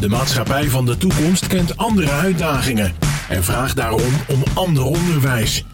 De 0.00 0.08
maatschappij 0.08 0.68
van 0.68 0.86
de 0.86 0.96
toekomst 0.96 1.46
kent 1.46 1.76
andere 1.76 2.10
uitdagingen 2.10 2.92
en 3.28 3.44
vraagt 3.44 3.76
daarom 3.76 4.12
om 4.28 4.42
ander 4.54 4.84
onderwijs. 4.84 5.64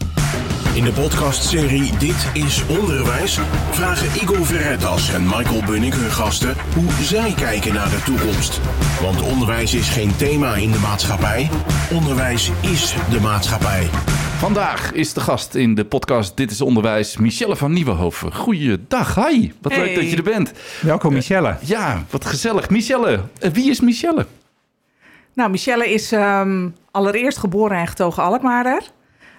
In 0.73 0.83
de 0.83 0.91
podcastserie 0.91 1.97
Dit 1.97 2.27
is 2.33 2.63
Onderwijs 2.67 3.39
vragen 3.71 4.21
Igor 4.21 4.45
Verretas 4.45 5.13
en 5.13 5.23
Michael 5.23 5.63
Bunnik 5.65 5.93
hun 5.93 6.11
gasten 6.11 6.55
hoe 6.75 6.91
zij 7.01 7.33
kijken 7.35 7.73
naar 7.73 7.89
de 7.89 8.01
toekomst. 8.05 8.59
Want 9.01 9.21
onderwijs 9.21 9.73
is 9.73 9.89
geen 9.89 10.15
thema 10.15 10.55
in 10.55 10.71
de 10.71 10.79
maatschappij, 10.79 11.49
onderwijs 11.91 12.51
is 12.61 12.95
de 13.09 13.19
maatschappij. 13.19 13.89
Vandaag 14.37 14.93
is 14.93 15.13
de 15.13 15.19
gast 15.19 15.55
in 15.55 15.75
de 15.75 15.85
podcast 15.85 16.37
Dit 16.37 16.51
is 16.51 16.61
Onderwijs, 16.61 17.17
Michelle 17.17 17.55
van 17.55 17.73
Nieuwenhoven. 17.73 18.35
Goeiedag, 18.35 19.15
hi. 19.15 19.51
Wat 19.61 19.75
leuk 19.75 19.95
dat 19.95 20.09
je 20.09 20.17
er 20.17 20.23
bent. 20.23 20.51
Welkom 20.81 21.13
Michelle. 21.13 21.57
Ja, 21.61 22.03
wat 22.09 22.25
gezellig. 22.25 22.69
Michelle, 22.69 23.19
eh, 23.39 23.51
wie 23.51 23.69
is 23.69 23.81
Michelle? 23.81 24.25
Nou, 25.33 25.49
Michelle 25.49 25.89
is 25.89 26.11
ehm, 26.11 26.69
allereerst 26.91 27.37
geboren 27.37 27.77
en 27.77 27.87
getogen 27.87 28.23
Alkmaarder. 28.23 28.81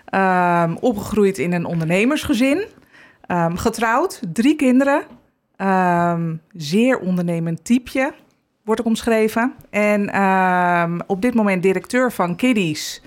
Ehm, 0.05 0.75
opgegroeid 0.81 1.39
in 1.39 1.53
een 1.53 1.65
ondernemersgezin. 1.65 2.65
Ehm, 3.27 3.57
getrouwd, 3.57 4.21
drie 4.33 4.57
kinderen. 4.57 5.03
Ehm, 5.57 6.35
zeer 6.53 6.99
ondernemend 6.99 7.65
typeje, 7.65 8.13
wordt 8.65 8.81
ook 8.81 8.87
omschreven. 8.87 9.55
En 9.71 10.11
ehm, 10.11 10.99
op 11.07 11.23
dit 11.23 11.35
moment 11.35 11.63
directeur 11.63 12.13
van 12.13 12.37
Kiddies. 12.37 13.03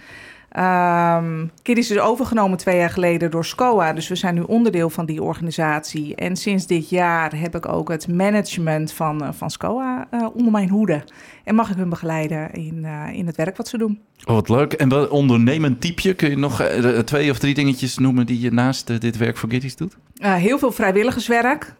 Kiddies 1.61 1.91
is 1.91 1.99
overgenomen 1.99 2.57
twee 2.57 2.77
jaar 2.77 2.89
geleden 2.89 3.31
door 3.31 3.45
SCOA. 3.45 3.93
Dus 3.93 4.07
we 4.07 4.15
zijn 4.15 4.35
nu 4.35 4.41
onderdeel 4.41 4.89
van 4.89 5.05
die 5.05 5.23
organisatie. 5.23 6.15
En 6.15 6.35
sinds 6.35 6.67
dit 6.67 6.89
jaar 6.89 7.39
heb 7.39 7.55
ik 7.55 7.67
ook 7.67 7.89
het 7.89 8.07
management 8.07 8.93
van, 8.93 9.23
eh, 9.23 9.29
van 9.31 9.49
SCOA 9.49 10.07
eh, 10.11 10.27
onder 10.33 10.51
mijn 10.51 10.69
hoede. 10.69 11.03
En 11.43 11.55
mag 11.55 11.69
ik 11.69 11.75
hun 11.75 11.89
begeleiden 11.89 12.51
in, 12.51 12.85
eh, 12.85 13.17
in 13.17 13.25
het 13.25 13.35
werk 13.35 13.57
wat 13.57 13.67
ze 13.67 13.77
doen. 13.77 13.99
Oh, 14.25 14.35
wat 14.35 14.49
leuk. 14.49 14.73
En 14.73 14.89
wel 14.89 15.07
ondernemend 15.07 15.81
typeje. 15.81 16.13
Kun 16.13 16.29
je 16.29 16.37
nog 16.37 16.63
twee 17.05 17.31
of 17.31 17.39
drie 17.39 17.53
dingetjes 17.53 17.97
noemen 17.97 18.25
die 18.25 18.39
je 18.39 18.51
naast 18.51 19.01
dit 19.01 19.17
werk 19.17 19.37
voor 19.37 19.49
Giddies 19.49 19.75
doet? 19.75 19.97
Heel 20.19 20.59
veel 20.59 20.71
vrijwilligerswerk. 20.71 21.75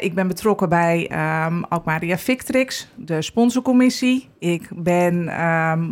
Ik 0.00 0.14
ben 0.14 0.28
betrokken 0.28 0.68
bij 0.68 1.08
ehm 1.10 1.62
Alkmaria 1.68 2.18
Victrix, 2.18 2.88
de 2.96 3.22
sponsorcommissie. 3.22 4.28
Ik 4.38 4.68
ben 4.74 5.28
ehm, 5.28 5.84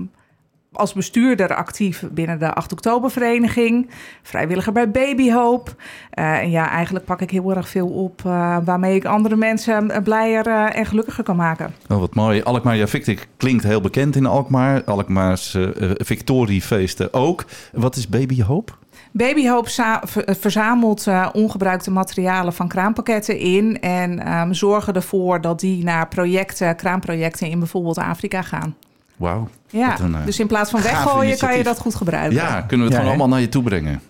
als 0.77 0.93
bestuurder 0.93 1.55
actief 1.55 2.05
binnen 2.11 2.39
de 2.39 2.53
8 2.55 2.73
oktobervereniging. 2.73 3.91
Vrijwilliger 4.23 4.73
bij 4.73 4.91
Baby 4.91 5.31
Hope. 5.33 5.71
Eh, 6.11 6.39
en 6.39 6.51
ja, 6.51 6.71
eigenlijk 6.71 7.05
pak 7.05 7.21
ik 7.21 7.31
heel 7.31 7.55
erg 7.57 7.69
veel 7.69 7.89
op 7.89 8.21
eh, 8.25 8.57
waarmee 8.65 8.95
ik 8.97 9.05
andere 9.05 9.37
mensen 9.37 9.91
eh, 9.91 10.03
blijer 10.03 10.47
en 10.47 10.87
gelukkiger 10.87 11.25
kan 11.25 11.37
maken. 11.37 11.75
Oh, 11.89 11.99
wat 11.99 12.15
mooi. 12.15 12.43
Alkmaar 12.43 12.77
ja, 12.77 12.87
Victic 12.87 13.29
klinkt 13.37 13.65
heel 13.65 13.81
bekend 13.81 14.17
in 14.17 14.27
Alkmaar. 14.27 14.85
Alkmaars 14.85 15.57
victoriefeesten 15.95 17.13
ook. 17.13 17.45
Wat 17.73 17.97
is 17.97 18.09
Baby 18.09 18.43
Hope? 18.43 18.73
Baby 19.13 19.49
Hope 19.49 19.71
za- 19.71 20.03
ver- 20.05 20.37
verzamelt 20.41 21.07
ongebruikte 21.33 21.91
materialen 21.91 22.53
van 22.53 22.69
kraampakketten 22.69 23.39
in 23.39 23.81
en 23.81 24.19
ehm, 24.25 24.53
zorgen 24.53 24.95
ervoor 24.95 25.41
dat 25.41 25.61
die 25.61 25.85
naar 25.85 26.09
projecten, 26.09 26.77
kraamprojecten 26.77 27.49
in 27.49 27.59
bijvoorbeeld 27.59 27.99
Afrika 27.99 28.43
gaan. 28.43 28.77
Wauw. 29.17 29.49
Ja, 29.71 30.01
een, 30.01 30.15
eh, 30.15 30.25
dus 30.25 30.39
in 30.39 30.47
plaats 30.47 30.71
van 30.71 30.83
weggooien 30.83 31.39
kan 31.39 31.57
je 31.57 31.63
dat 31.63 31.79
goed 31.79 31.95
gebruiken. 31.95 32.37
Ja, 32.37 32.61
kunnen 32.61 32.87
we 32.87 32.93
het 32.93 32.93
Ja, 32.93 32.99
gewoon 32.99 33.09
allemaal 33.09 33.29
naar 33.29 33.41
je 33.41 33.49
toe 33.49 33.63
brengen. 33.63 34.01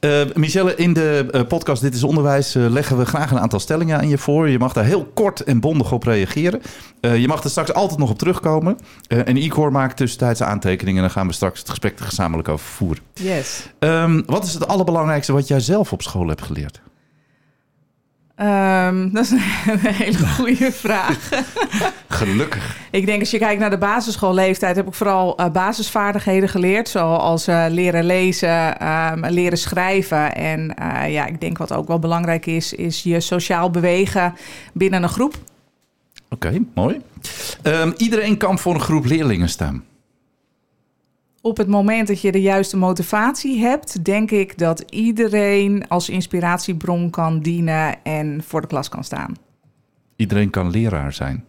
Eh, 0.00 0.20
Michelle, 0.34 0.74
in 0.74 0.92
de 0.92 1.26
eh, 1.30 1.40
podcast 1.48 1.82
Dit 1.82 1.94
is 1.94 2.02
Onderwijs 2.02 2.54
leggen 2.54 2.98
we 2.98 3.04
graag 3.04 3.30
een 3.30 3.38
aantal 3.38 3.60
stellingen 3.60 3.98
aan 3.98 4.08
je 4.08 4.18
voor. 4.18 4.48
Je 4.48 4.58
mag 4.58 4.72
daar 4.72 4.84
heel 4.84 5.10
kort 5.14 5.40
en 5.44 5.60
bondig 5.60 5.92
op 5.92 6.02
reageren. 6.02 6.62
Eh, 7.00 7.16
je 7.16 7.28
mag 7.28 7.44
er 7.44 7.50
straks 7.50 7.72
altijd 7.72 7.98
nog 7.98 8.10
op 8.10 8.18
terugkomen. 8.18 8.78
Eh, 9.08 9.28
en 9.28 9.36
Igor 9.36 9.72
maakt 9.72 9.96
tussentijds 9.96 10.42
aantekeningen 10.42 10.96
en 10.96 11.06
dan 11.06 11.16
gaan 11.16 11.26
we 11.26 11.32
straks 11.32 11.58
het 11.58 11.68
gesprek 11.68 11.98
er 11.98 12.04
gezamenlijk 12.04 12.48
over 12.48 12.66
voeren. 12.66 13.02
Yes. 13.14 13.68
Ehm, 13.78 14.22
wat 14.26 14.44
is 14.44 14.54
het 14.54 14.68
allerbelangrijkste 14.68 15.32
wat 15.32 15.48
jij 15.48 15.60
zelf 15.60 15.92
op 15.92 16.02
school 16.02 16.28
hebt 16.28 16.42
geleerd? 16.42 16.80
Ehm, 18.36 19.08
dat 19.12 19.24
is 19.24 19.30
een 19.30 19.38
hele 19.78 20.26
goede 20.36 20.72
vraag. 20.72 21.28
Gelukkig. 22.08 22.76
Ik 22.90 23.06
denk 23.06 23.20
als 23.20 23.30
je 23.30 23.38
kijkt 23.38 23.60
naar 23.60 23.70
de 23.70 23.78
basisschoolleeftijd 23.78 24.76
heb 24.76 24.86
ik 24.86 24.94
vooral 24.94 25.36
eh, 25.36 25.50
basisvaardigheden 25.50 26.48
geleerd. 26.48 26.88
Zoals 26.88 27.46
eh, 27.46 27.64
leren 27.68 28.04
lezen, 28.04 28.78
ehm, 28.78 29.26
leren 29.26 29.58
schrijven. 29.58 30.34
En 30.34 30.74
eh, 30.74 31.12
ja, 31.12 31.26
ik 31.26 31.40
denk 31.40 31.58
wat 31.58 31.72
ook 31.72 31.88
wel 31.88 31.98
belangrijk 31.98 32.46
is, 32.46 32.72
is 32.72 33.02
je 33.02 33.20
sociaal 33.20 33.70
bewegen 33.70 34.34
binnen 34.72 35.02
een 35.02 35.08
groep. 35.08 35.34
Oké, 36.30 36.58
mooi. 36.74 37.00
Ehm, 37.62 37.92
iedereen 37.96 38.36
kan 38.36 38.58
voor 38.58 38.74
een 38.74 38.80
groep 38.80 39.04
leerlingen 39.04 39.48
staan. 39.48 39.84
Op 41.46 41.56
het 41.56 41.68
moment 41.68 42.08
dat 42.08 42.20
je 42.20 42.32
de 42.32 42.40
juiste 42.40 42.76
motivatie 42.76 43.60
hebt, 43.60 44.04
denk 44.04 44.30
ik 44.30 44.58
dat 44.58 44.80
iedereen 44.90 45.88
als 45.88 46.08
inspiratiebron 46.08 47.10
kan 47.10 47.40
dienen 47.40 48.04
en 48.04 48.42
voor 48.46 48.60
de 48.60 48.66
klas 48.66 48.88
kan 48.88 49.04
staan. 49.04 49.36
Iedereen 50.16 50.50
kan 50.50 50.70
leraar 50.70 51.12
zijn. 51.12 51.44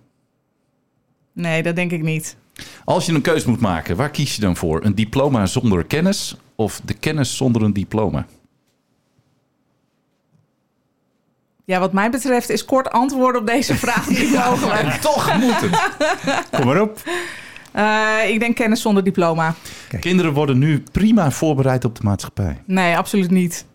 Nee, 1.33 1.63
dat 1.63 1.75
denk 1.75 1.91
ik 1.91 2.01
niet. 2.01 2.37
Als 2.85 3.05
je 3.05 3.13
een 3.13 3.21
keus 3.21 3.45
moet 3.45 3.59
maken, 3.59 3.95
waar 3.95 4.09
kies 4.09 4.35
je 4.35 4.41
dan 4.41 4.55
voor? 4.55 4.83
Een 4.83 4.95
diploma 4.95 5.45
zonder 5.45 5.85
kennis 5.85 6.37
of 6.55 6.81
de 6.85 6.93
kennis 6.93 7.37
zonder 7.37 7.61
een 7.61 7.73
diploma? 7.73 8.25
Ja, 11.65 11.79
wat 11.79 11.93
mij 11.93 12.09
betreft 12.09 12.49
is 12.49 12.65
kort 12.65 12.89
antwoorden 12.89 13.41
op 13.41 13.47
deze 13.47 13.75
vraag 13.75 14.09
niet 14.09 14.33
mogelijk. 14.45 14.93
Toch 14.93 15.37
moet 15.39 15.61
het. 15.61 16.49
Kom 16.55 16.65
maar 16.65 16.81
op. 16.81 17.01
Eh, 17.77 18.29
ik 18.29 18.39
denk 18.39 18.55
kennis 18.55 18.81
zonder 18.81 19.03
diploma. 19.03 19.55
Kinderen 19.99 20.33
worden 20.33 20.57
nu 20.57 20.83
prima 20.91 21.31
voorbereid 21.31 21.85
op 21.85 21.95
de 21.95 22.03
maatschappij. 22.03 22.61
Nee, 22.65 22.97
absoluut 22.97 23.31
niet. 23.31 23.65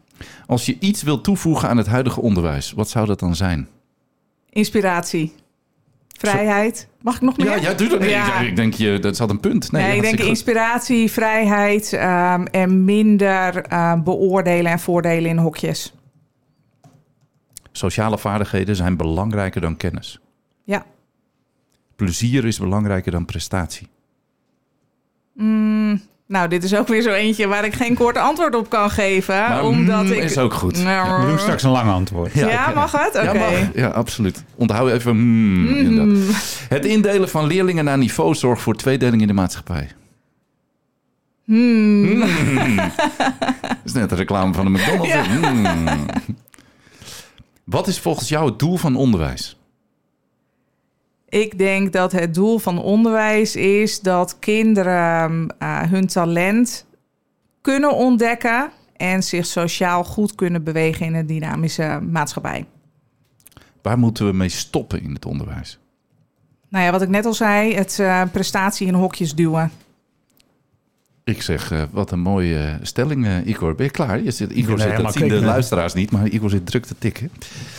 Als 0.47 0.67
je 0.67 0.77
iets 0.81 1.03
wilt 1.03 1.25
toevoegen 1.25 1.69
aan 1.69 1.77
het 1.77 1.87
huidige 1.87 2.21
onderwijs, 2.21 2.73
wat 2.73 2.91
zou 2.91 3.07
dat 3.07 3.19
dan 3.19 3.37
zijn? 3.37 3.69
Inspiratie. 4.51 5.35
Vrijheid. 6.19 6.89
Mag 7.01 7.15
ik 7.15 7.21
nog 7.21 7.37
meer? 7.37 7.47
Ja, 7.47 7.55
ja 7.57 7.75
doe 7.75 7.89
dat. 7.89 8.01
Nee, 8.01 8.11
Ja. 8.11 8.41
Ik, 8.41 8.57
denk, 8.57 8.75
je, 8.75 8.99
dat 8.99 9.17
zat 9.17 9.31
een 9.31 9.41
punt. 9.41 9.73
Nee, 9.73 9.83
Nee, 9.83 9.97
ik 9.97 10.03
denk 10.03 10.21
inspiratie, 10.21 11.11
vrijheid 11.11 11.93
ehm, 11.93 12.45
en 12.45 12.85
minder 12.85 13.65
ehm, 13.65 14.03
beoordelen 14.03 14.73
en 14.73 14.79
voordelen 14.79 15.31
in 15.31 15.39
hokjes. 15.39 15.95
Sociale 17.73 18.19
vaardigheden 18.19 18.77
zijn 18.77 18.97
belangrijker 18.97 19.61
dan 19.61 19.77
kennis. 19.77 20.21
Ja. 20.65 20.85
Plezier 22.03 22.45
is 22.45 22.59
belangrijker 22.59 23.13
dan 23.13 23.25
prestatie. 23.25 23.89
Mm, 25.35 26.01
nou, 26.27 26.49
dit 26.49 26.65
is 26.65 26.75
ook 26.75 26.89
weer 26.89 27.03
zo 27.03 27.11
eentje 27.11 27.47
waar 27.47 27.65
ik 27.65 27.75
geen 27.75 27.95
kort 27.95 28.17
antwoord 28.17 28.55
op 28.55 28.71
kan 28.71 28.91
geven. 28.91 29.35
Maar 29.35 29.65
omdat 29.65 30.05
mm 30.05 30.13
ik... 30.13 30.23
is 30.23 30.39
ook 30.39 30.53
goed. 30.53 30.83
Nou, 30.83 31.21
We 31.21 31.27
doen 31.29 31.39
straks 31.39 31.63
een 31.63 31.71
lang 31.71 31.91
antwoord. 31.91 32.33
Ja, 32.33 32.73
mag 32.75 32.93
het? 32.93 33.15
Oké. 33.17 33.25
Ja, 33.25 33.33
mag. 33.33 33.75
ja, 33.75 33.89
absoluut. 33.89 34.45
Onthoud 34.55 34.91
even. 34.91 35.17
mm. 35.17 36.27
Het 36.69 36.85
indelen 36.85 37.29
van 37.29 37.47
leerlingen 37.47 37.85
naar 37.85 37.99
niveau 37.99 38.35
zorgt 38.35 38.63
voor 38.63 38.75
tweedeling 38.75 39.21
in 39.21 39.27
de 39.27 39.33
maatschappij. 39.33 39.91
Hmm. 41.45 42.19
Dat 42.19 42.29
is 43.85 43.93
net 43.93 44.11
een 44.11 44.17
reclame 44.17 44.55
van 44.55 44.65
de 44.65 44.71
McDonald's. 44.71 45.13
Ja. 45.13 45.25
Mm. 45.25 46.07
Wat 47.65 47.87
is 47.87 47.99
volgens 47.99 48.29
jou 48.29 48.47
het 48.47 48.59
doel 48.59 48.77
van 48.77 48.97
onderwijs? 48.97 49.57
Ik 51.33 51.59
denk 51.59 51.93
dat 51.93 52.13
het 52.13 52.35
doel 52.35 52.59
van 52.59 52.79
onderwijs 52.79 53.57
is 53.57 54.01
dat 54.01 54.39
kinderen 54.39 55.55
eh, 55.59 55.83
hun 55.83 56.07
talent 56.07 56.87
kunnen 57.61 57.95
ontdekken 57.95 58.71
en 58.97 59.23
zich 59.23 59.47
sociaal 59.47 60.05
goed 60.05 60.35
kunnen 60.35 60.65
bewegen 60.65 61.07
in 61.07 61.15
een 61.15 61.27
dynamische 61.27 62.01
maatschappij. 62.11 62.67
Waar 63.83 63.99
moeten 63.99 64.27
we 64.27 64.33
mee 64.33 64.49
stoppen 64.49 65.03
in 65.03 65.15
het 65.15 65.27
onderwijs? 65.27 65.79
Nou 66.69 66.85
ja, 66.85 66.91
wat 66.91 67.03
ik 67.03 67.09
net 67.09 67.25
al 67.25 67.35
zei, 67.35 67.75
het 67.75 67.99
eh, 67.99 68.23
prestatie 68.33 68.87
in 68.87 68.95
hokjes 68.95 69.35
duwen. 69.35 69.71
Ik 71.33 71.43
zeg, 71.43 71.71
eh, 71.71 71.83
wat 71.91 72.11
een 72.11 72.21
mooie 72.21 72.79
stelling, 72.83 73.27
eh, 73.27 73.47
Igor. 73.47 73.75
Ben 73.75 73.87
je 73.87 73.93
klaar? 73.93 74.23
Je 74.23 74.31
zit, 74.31 74.51
Igor 74.51 74.79
zit, 74.81 74.97
dat 74.97 75.13
zien 75.13 75.29
de 75.29 75.41
luisteraars 75.41 75.95
niet, 75.95 76.11
maar 76.11 76.27
Igor 76.29 76.51
zit 76.51 76.67
druk 76.67 76.85
te 76.87 76.95
tikken. 76.99 77.31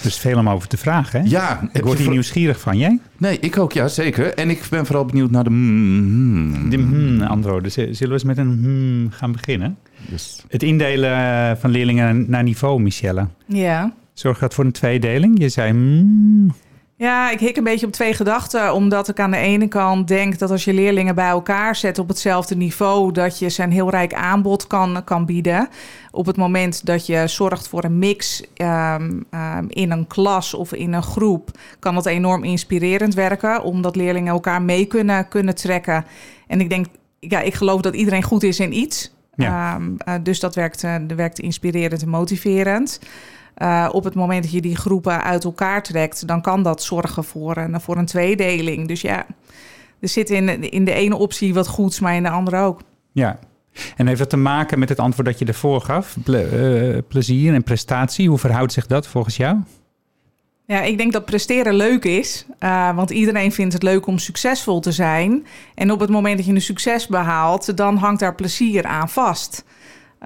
Er 0.02 0.08
is 0.08 0.18
veel 0.18 0.38
om 0.38 0.50
over 0.50 0.68
te 0.68 0.78
vragen. 0.78 1.22
Hè? 1.22 1.30
Ja, 1.30 1.60
heb 1.62 1.76
Ik 1.76 1.84
word 1.84 1.98
je 1.98 2.04
hier 2.04 2.12
nieuwsgierig 2.12 2.60
van. 2.60 2.78
Jij? 2.78 3.00
Nee, 3.18 3.40
ik 3.40 3.58
ook, 3.58 3.72
ja, 3.72 3.88
zeker. 3.88 4.34
En 4.34 4.50
ik 4.50 4.68
ben 4.70 4.86
vooral 4.86 5.06
benieuwd 5.06 5.32
naar 5.32 5.44
de... 5.44 5.50
mm, 5.50 6.70
De 6.70 6.76
hmm 6.78 7.22
antwoorden. 7.22 7.72
Z- 7.72 7.76
Zullen 7.76 8.08
we 8.08 8.14
eens 8.14 8.24
met 8.24 8.38
een 8.38 8.60
hmm 8.64 9.12
gaan 9.12 9.32
beginnen? 9.32 9.78
Dus, 10.10 10.44
Het 10.50 10.64
indelen 10.64 11.58
van 11.58 11.70
leerlingen 11.70 12.26
naar 12.30 12.44
niveau, 12.44 12.82
Michelle. 12.82 13.28
Ja. 13.46 13.94
Zorgt 14.14 14.40
dat 14.40 14.54
voor 14.54 14.66
een 14.66 14.72
tweedeling? 14.72 15.40
Je 15.40 15.50
zei 15.50 15.72
hmm. 15.72 16.54
Ja, 16.96 17.32
ik 17.32 17.40
hik 17.40 17.58
een 17.58 17.64
beetje 17.64 17.86
op 17.86 17.92
twee 17.92 18.14
gedachten. 18.14 18.74
Omdat 18.74 19.08
ik 19.08 19.20
aan 19.20 19.32
de 19.32 19.38
ene 19.38 19.68
kant 19.68 20.08
denk 20.08 20.40
dat 20.40 20.52
als 20.52 20.64
je 20.64 20.74
leerlingen 20.74 21.16
bij 21.16 21.28
elkaar 21.28 21.76
zet 21.76 22.00
op 22.00 22.08
hetzelfde 22.08 22.56
niveau, 22.56 23.12
dat 23.12 23.40
je 23.40 23.50
ze 23.50 23.64
een 23.64 23.72
heel 23.72 23.90
rijk 23.90 24.14
aanbod 24.14 24.68
kan, 24.68 25.04
kan 25.04 25.26
bieden. 25.26 25.70
Op 26.12 26.26
het 26.26 26.38
moment 26.38 26.86
dat 26.86 27.06
je 27.06 27.28
zorgt 27.28 27.68
voor 27.68 27.84
een 27.84 28.00
mix 28.00 28.44
ehm, 28.54 29.22
ehm, 29.30 29.66
in 29.68 29.92
een 29.92 30.08
klas 30.08 30.54
of 30.54 30.74
in 30.74 30.94
een 30.94 31.04
groep, 31.04 31.50
kan 31.80 31.96
dat 31.96 32.06
enorm 32.06 32.44
inspirerend 32.44 33.14
werken. 33.14 33.64
Omdat 33.64 33.96
leerlingen 33.96 34.34
elkaar 34.34 34.62
mee 34.62 34.86
kunnen, 34.86 35.28
kunnen 35.28 35.56
trekken. 35.56 36.06
En 36.48 36.60
ik 36.60 36.70
denk, 36.70 36.86
ja, 37.20 37.40
ik 37.40 37.54
geloof 37.54 37.82
dat 37.82 37.96
iedereen 37.96 38.24
goed 38.24 38.44
is 38.44 38.60
in 38.60 38.78
iets. 38.78 39.14
Ja. 39.36 39.76
Ehm, 39.76 39.92
eh, 39.98 40.14
dus 40.24 40.40
dat 40.40 40.56
werkt, 40.56 40.82
dat 40.82 41.18
werkt 41.18 41.40
inspirerend 41.40 42.02
en 42.02 42.10
motiverend. 42.10 43.00
Uh, 43.58 43.90
op 43.92 44.04
het 44.04 44.16
moment 44.16 44.44
dat 44.44 44.52
je 44.52 44.62
die 44.62 44.76
groepen 44.76 45.24
uit 45.24 45.44
elkaar 45.44 45.84
trekt, 45.84 46.28
dan 46.28 46.42
kan 46.42 46.64
dat 46.64 46.84
zorgen 46.84 47.24
voor 47.24 47.58
een, 47.58 47.82
voor 47.82 47.98
een 47.98 48.06
tweedeling. 48.06 48.88
Dus 48.88 49.02
ja, 49.02 49.26
er 50.00 50.10
zit 50.10 50.30
in, 50.30 50.72
in 50.72 50.86
de 50.86 50.94
ene 50.94 51.16
optie 51.16 51.54
wat 51.54 51.68
goeds, 51.68 52.00
maar 52.00 52.16
in 52.16 52.24
de 52.24 52.30
andere 52.30 52.58
ook. 52.58 52.82
Ja. 53.12 53.40
En 53.96 54.08
heeft 54.08 54.20
dat 54.20 54.30
te 54.30 54.38
maken 54.38 54.80
met 54.80 54.90
het 54.90 55.00
antwoord 55.00 55.28
dat 55.28 55.40
je 55.40 55.46
ervoor 55.46 55.82
gaf? 55.82 56.18
Ple 56.24 56.94
uh, 56.94 56.98
plezier 57.08 57.54
en 57.54 57.64
prestatie, 57.64 58.30
hoe 58.30 58.38
verhoudt 58.38 58.74
zich 58.74 58.88
dat 58.88 59.08
volgens 59.08 59.38
jou? 59.38 59.58
Ja, 60.66 60.82
ik 60.82 60.98
denk 60.98 61.14
dat 61.14 61.26
presteren 61.26 61.74
leuk 61.74 62.04
is. 62.04 62.46
Uh, 62.60 62.96
want 62.96 63.10
iedereen 63.10 63.52
vindt 63.52 63.74
het 63.74 63.84
leuk 63.84 64.08
om 64.08 64.18
succesvol 64.18 64.80
te 64.80 64.92
zijn. 64.92 65.46
En 65.76 65.92
op 65.92 66.00
het 66.00 66.10
moment 66.10 66.38
dat 66.38 66.46
je 66.46 66.54
een 66.54 66.62
succes 66.62 67.08
behaalt, 67.08 67.78
dan 67.78 67.98
hangt 67.98 68.20
daar 68.20 68.36
plezier 68.36 68.86
aan 68.86 69.10
vast. 69.10 69.66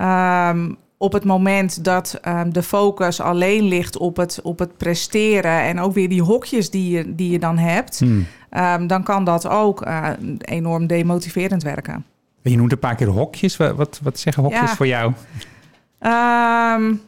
Um, 0.01 0.77
op 0.97 1.13
het 1.13 1.23
moment 1.23 1.83
dat 1.83 2.19
um, 2.27 2.53
de 2.53 2.63
focus 2.63 3.21
alleen 3.21 3.63
ligt 3.63 3.97
op 3.97 4.17
het, 4.17 4.39
op 4.43 4.59
het 4.59 4.77
presteren 4.77 5.61
en 5.61 5.79
ook 5.79 5.93
weer 5.93 6.09
die 6.09 6.21
hokjes 6.21 6.69
die 6.69 6.89
je, 6.89 7.15
die 7.15 7.31
je 7.31 7.39
dan 7.39 7.57
hebt, 7.57 7.99
hmm. 7.99 8.27
um, 8.57 8.87
dan 8.87 9.03
kan 9.03 9.23
dat 9.23 9.47
ook 9.47 9.87
uh, 9.87 10.09
enorm 10.37 10.87
demotiverend 10.87 11.63
werken. 11.63 12.05
Je 12.41 12.57
noemt 12.57 12.71
een 12.71 12.79
paar 12.79 12.95
keer 12.95 13.07
hokjes. 13.07 13.57
Wat, 13.57 13.75
wat, 13.75 13.99
wat 14.03 14.19
zeggen 14.19 14.43
hokjes 14.43 14.69
ja. 14.69 14.75
voor 14.75 14.87
jou? 14.87 15.13
Um, 16.79 17.01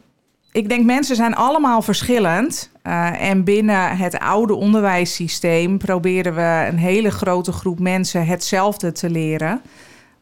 ik 0.52 0.68
denk 0.68 0.84
mensen 0.84 1.16
zijn 1.16 1.34
allemaal 1.34 1.82
verschillend. 1.82 2.70
Uh, 2.82 3.22
en 3.22 3.44
binnen 3.44 3.96
het 3.96 4.18
oude 4.18 4.54
onderwijssysteem 4.54 5.78
proberen 5.78 6.34
we 6.34 6.66
een 6.68 6.78
hele 6.78 7.10
grote 7.10 7.52
groep 7.52 7.78
mensen 7.78 8.26
hetzelfde 8.26 8.92
te 8.92 9.10
leren. 9.10 9.60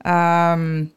Um, 0.06 0.93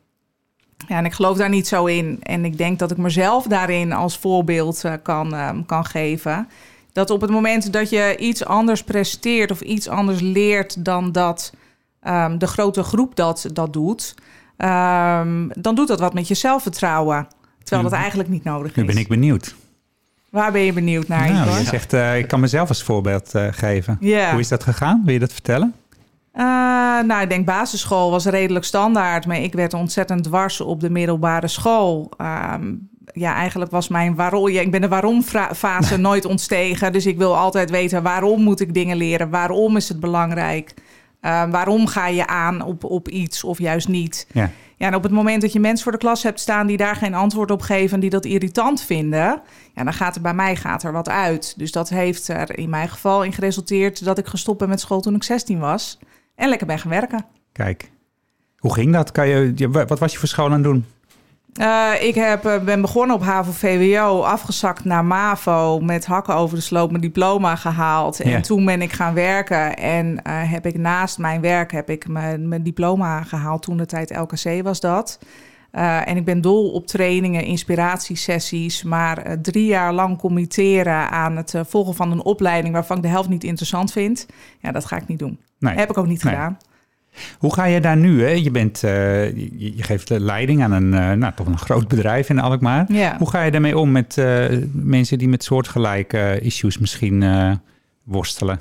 ja, 0.87 0.97
en 0.97 1.05
ik 1.05 1.13
geloof 1.13 1.37
daar 1.37 1.49
niet 1.49 1.67
zo 1.67 1.85
in. 1.85 2.19
En 2.21 2.45
ik 2.45 2.57
denk 2.57 2.79
dat 2.79 2.91
ik 2.91 2.97
mezelf 2.97 3.45
daarin 3.45 3.93
als 3.93 4.17
voorbeeld 4.17 4.83
uh, 4.85 4.93
kan, 5.03 5.33
uh, 5.33 5.49
kan 5.65 5.85
geven. 5.85 6.47
Dat 6.93 7.09
op 7.09 7.21
het 7.21 7.29
moment 7.29 7.73
dat 7.73 7.89
je 7.89 8.15
iets 8.19 8.45
anders 8.45 8.83
presteert 8.83 9.51
of 9.51 9.61
iets 9.61 9.87
anders 9.87 10.19
leert 10.19 10.85
dan 10.85 11.11
dat 11.11 11.53
um, 12.07 12.37
de 12.37 12.47
grote 12.47 12.83
groep 12.83 13.15
dat, 13.15 13.45
dat 13.53 13.73
doet, 13.73 14.15
um, 14.57 15.51
dan 15.53 15.75
doet 15.75 15.87
dat 15.87 15.99
wat 15.99 16.13
met 16.13 16.27
je 16.27 16.33
zelfvertrouwen. 16.33 17.27
Terwijl 17.63 17.89
dat 17.89 17.99
eigenlijk 17.99 18.29
niet 18.29 18.43
nodig 18.43 18.71
is. 18.71 18.77
Nu 18.77 18.85
ben 18.85 18.97
ik 18.97 19.07
benieuwd. 19.07 19.55
Waar 20.29 20.51
ben 20.51 20.61
je 20.61 20.73
benieuwd 20.73 21.07
naar? 21.07 21.31
Nou, 21.31 21.59
je 21.59 21.65
zegt, 21.65 21.93
uh, 21.93 22.17
ik 22.17 22.27
kan 22.27 22.39
mezelf 22.39 22.69
als 22.69 22.83
voorbeeld 22.83 23.31
geven. 23.51 23.97
Yeah. 23.99 24.31
Hoe 24.31 24.39
is 24.39 24.47
dat 24.47 24.63
gegaan? 24.63 25.01
Wil 25.05 25.13
je 25.13 25.19
dat 25.19 25.33
vertellen? 25.33 25.73
Uh, 26.35 26.43
nou, 27.01 27.21
ik 27.21 27.29
denk 27.29 27.45
basisschool 27.45 28.11
was 28.11 28.25
redelijk 28.25 28.65
standaard, 28.65 29.25
maar 29.25 29.39
ik 29.39 29.53
werd 29.53 29.73
ontzettend 29.73 30.23
dwars 30.23 30.61
op 30.61 30.79
de 30.79 30.89
middelbare 30.89 31.47
school. 31.47 32.11
Um, 32.17 32.89
ja, 33.13 33.35
eigenlijk 33.35 33.71
was 33.71 33.87
mijn 33.87 34.15
waarom. 34.15 34.49
Ja, 34.49 34.61
ik 34.61 34.71
ben 34.71 34.81
de 34.81 34.87
waarom-fase 34.87 35.97
nooit 36.07 36.25
ontstegen. 36.25 36.91
Dus 36.91 37.05
ik 37.05 37.17
wil 37.17 37.37
altijd 37.37 37.69
weten 37.69 38.03
waarom 38.03 38.41
moet 38.41 38.59
ik 38.59 38.73
dingen 38.73 38.97
leren? 38.97 39.29
Waarom 39.29 39.75
is 39.75 39.89
het 39.89 39.99
belangrijk? 39.99 40.73
Uh, 41.21 41.51
waarom 41.51 41.87
ga 41.87 42.07
je 42.07 42.27
aan 42.27 42.61
op, 42.61 42.83
op 42.83 43.09
iets 43.09 43.43
of 43.43 43.59
juist 43.59 43.87
niet? 43.87 44.27
Ja. 44.31 44.49
Ja, 44.77 44.87
en 44.87 44.95
op 44.95 45.03
het 45.03 45.11
moment 45.11 45.41
dat 45.41 45.53
je 45.53 45.59
mensen 45.59 45.83
voor 45.83 45.91
de 45.91 45.97
klas 45.97 46.23
hebt 46.23 46.39
staan 46.39 46.67
die 46.67 46.77
daar 46.77 46.95
geen 46.95 47.13
antwoord 47.13 47.51
op 47.51 47.61
geven, 47.61 47.99
die 47.99 48.09
dat 48.09 48.25
irritant 48.25 48.81
vinden, 48.81 49.41
ja, 49.75 49.83
dan 49.83 49.93
gaat 49.93 50.15
er 50.15 50.21
bij 50.21 50.33
mij 50.33 50.55
gaat 50.55 50.83
er 50.83 50.91
wat 50.91 51.09
uit. 51.09 51.53
Dus 51.57 51.71
dat 51.71 51.89
heeft 51.89 52.27
er 52.27 52.57
in 52.57 52.69
mijn 52.69 52.89
geval 52.89 53.23
in 53.23 53.33
geresulteerd 53.33 54.03
dat 54.03 54.17
ik 54.17 54.25
gestopt 54.27 54.57
ben 54.57 54.69
met 54.69 54.79
school 54.79 55.01
toen 55.01 55.15
ik 55.15 55.23
16 55.23 55.59
was. 55.59 55.99
En 56.41 56.49
lekker 56.49 56.67
ben 56.67 56.79
gaan 56.79 56.91
werken. 56.91 57.25
Kijk, 57.51 57.91
hoe 58.57 58.73
ging 58.73 58.93
dat? 58.93 59.11
Kan 59.11 59.27
je, 59.27 59.69
wat 59.69 59.99
was 59.99 60.11
je 60.11 60.17
voor 60.17 60.27
school 60.27 60.45
aan 60.45 60.51
het 60.51 60.63
doen? 60.63 60.85
Uh, 61.59 61.91
ik 61.99 62.15
heb, 62.15 62.45
uh, 62.45 62.59
ben 62.59 62.81
begonnen 62.81 63.15
op 63.15 63.23
HAVO-VWO, 63.23 64.21
afgezakt 64.21 64.85
naar 64.85 65.05
MAVO... 65.05 65.79
met 65.79 66.05
hakken 66.05 66.35
over 66.35 66.55
de 66.55 66.63
sloop 66.63 66.89
mijn 66.89 67.01
diploma 67.01 67.55
gehaald. 67.55 68.19
En 68.19 68.41
toen 68.41 68.65
ben 68.65 68.81
ik 68.81 68.91
gaan 68.91 69.13
werken 69.13 69.77
en 69.77 70.07
uh, 70.07 70.51
heb 70.51 70.65
ik 70.65 70.77
naast 70.77 71.17
mijn 71.17 71.41
werk 71.41 71.71
heb 71.71 71.89
ik 71.89 72.07
mijn, 72.07 72.47
mijn 72.47 72.63
diploma 72.63 73.23
gehaald. 73.23 73.61
Toen 73.61 73.77
de 73.77 73.85
tijd 73.85 74.15
LKC 74.15 74.63
was 74.63 74.79
dat. 74.79 75.19
Uh, 75.71 76.07
en 76.07 76.17
ik 76.17 76.25
ben 76.25 76.41
dol 76.41 76.71
op 76.71 76.87
trainingen, 76.87 77.43
inspiratiesessies. 77.43 78.83
Maar 78.83 79.41
drie 79.41 79.65
jaar 79.65 79.93
lang 79.93 80.17
committeren 80.17 81.09
aan 81.09 81.35
het 81.35 81.53
volgen 81.67 81.95
van 81.95 82.11
een 82.11 82.23
opleiding 82.23 82.73
waarvan 82.73 82.97
ik 82.97 83.03
de 83.03 83.09
helft 83.09 83.29
niet 83.29 83.43
interessant 83.43 83.91
vind. 83.91 84.25
Ja, 84.59 84.71
dat 84.71 84.85
ga 84.85 84.95
ik 84.95 85.07
niet 85.07 85.19
doen. 85.19 85.39
Nee. 85.61 85.75
Heb 85.75 85.89
ik 85.89 85.97
ook 85.97 86.07
niet 86.07 86.23
Nee. 86.23 86.33
gedaan. 86.33 86.57
Hoe 87.39 87.53
ga 87.53 87.65
je 87.65 87.81
daar 87.81 87.97
nu? 87.97 88.23
Hè? 88.23 88.29
Je, 88.29 88.51
bent, 88.51 88.83
uh, 88.83 88.91
je, 89.35 89.75
je 89.75 89.83
geeft 89.83 90.09
leiding 90.09 90.63
aan 90.63 90.71
een, 90.71 90.93
uh, 90.93 91.11
nou, 91.11 91.33
toch 91.35 91.47
een 91.47 91.57
groot 91.57 91.87
bedrijf 91.87 92.29
in 92.29 92.39
Alkmaar. 92.39 92.85
Ja. 92.93 93.15
Hoe 93.17 93.29
ga 93.29 93.41
je 93.41 93.51
daarmee 93.51 93.77
om 93.77 93.91
met 93.91 94.17
uh, 94.17 94.45
mensen 94.71 95.17
die 95.17 95.29
met 95.29 95.43
soortgelijke 95.43 96.39
issues 96.41 96.77
misschien 96.77 97.23
worstelen? 98.03 98.59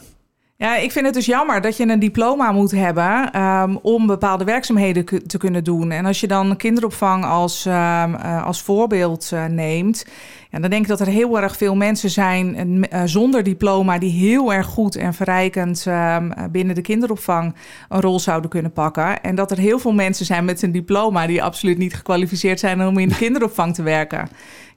Ja, 0.56 0.76
ik 0.76 0.92
vind 0.92 1.04
het 1.04 1.14
dus 1.14 1.26
jammer 1.26 1.60
dat 1.60 1.76
je 1.76 1.88
een 1.88 1.98
diploma 1.98 2.52
moet 2.52 2.70
hebben 2.70 3.42
um, 3.42 3.76
om 3.82 4.06
bepaalde 4.06 4.44
werkzaamheden 4.44 5.04
te 5.26 5.38
kunnen 5.38 5.64
doen. 5.64 5.90
En 5.90 6.06
als 6.06 6.20
je 6.20 6.26
dan 6.26 6.56
kinderopvang 6.56 7.24
als, 7.24 7.64
um, 7.64 7.72
uh, 7.72 8.44
als 8.44 8.62
voorbeeld 8.62 9.32
neemt, 9.48 10.06
ja, 10.50 10.58
dan 10.58 10.70
denk 10.70 10.82
ik 10.82 10.88
dat 10.88 11.00
er 11.00 11.06
heel 11.06 11.40
erg 11.40 11.56
veel 11.56 11.76
mensen 11.76 12.10
zijn 12.10 12.56
uh, 12.92 13.02
zonder 13.04 13.42
diploma 13.42 13.98
die 13.98 14.10
heel 14.10 14.52
erg 14.52 14.66
goed 14.66 14.96
en 14.96 15.14
verrijkend 15.14 15.84
um, 15.86 16.32
binnen 16.50 16.74
de 16.74 16.80
kinderopvang 16.80 17.54
een 17.88 18.00
rol 18.00 18.20
zouden 18.20 18.50
kunnen 18.50 18.72
pakken. 18.72 19.22
En 19.22 19.34
dat 19.34 19.50
er 19.50 19.58
heel 19.58 19.78
veel 19.78 19.92
mensen 19.92 20.26
zijn 20.26 20.44
met 20.44 20.62
een 20.62 20.72
diploma 20.72 21.26
die 21.26 21.42
absoluut 21.42 21.78
niet 21.78 21.94
gekwalificeerd 21.94 22.60
zijn 22.60 22.86
om 22.86 22.98
in 22.98 23.08
de 23.08 23.16
kinderopvang 23.24 23.74
te 23.74 23.82
werken. 23.82 24.28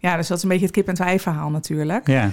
Ja, 0.03 0.15
dus 0.15 0.27
dat 0.27 0.37
is 0.37 0.43
een 0.43 0.49
beetje 0.49 0.65
het 0.65 0.73
kip-en-ei 0.73 1.19
verhaal 1.19 1.49
natuurlijk. 1.49 2.07
Ja. 2.07 2.31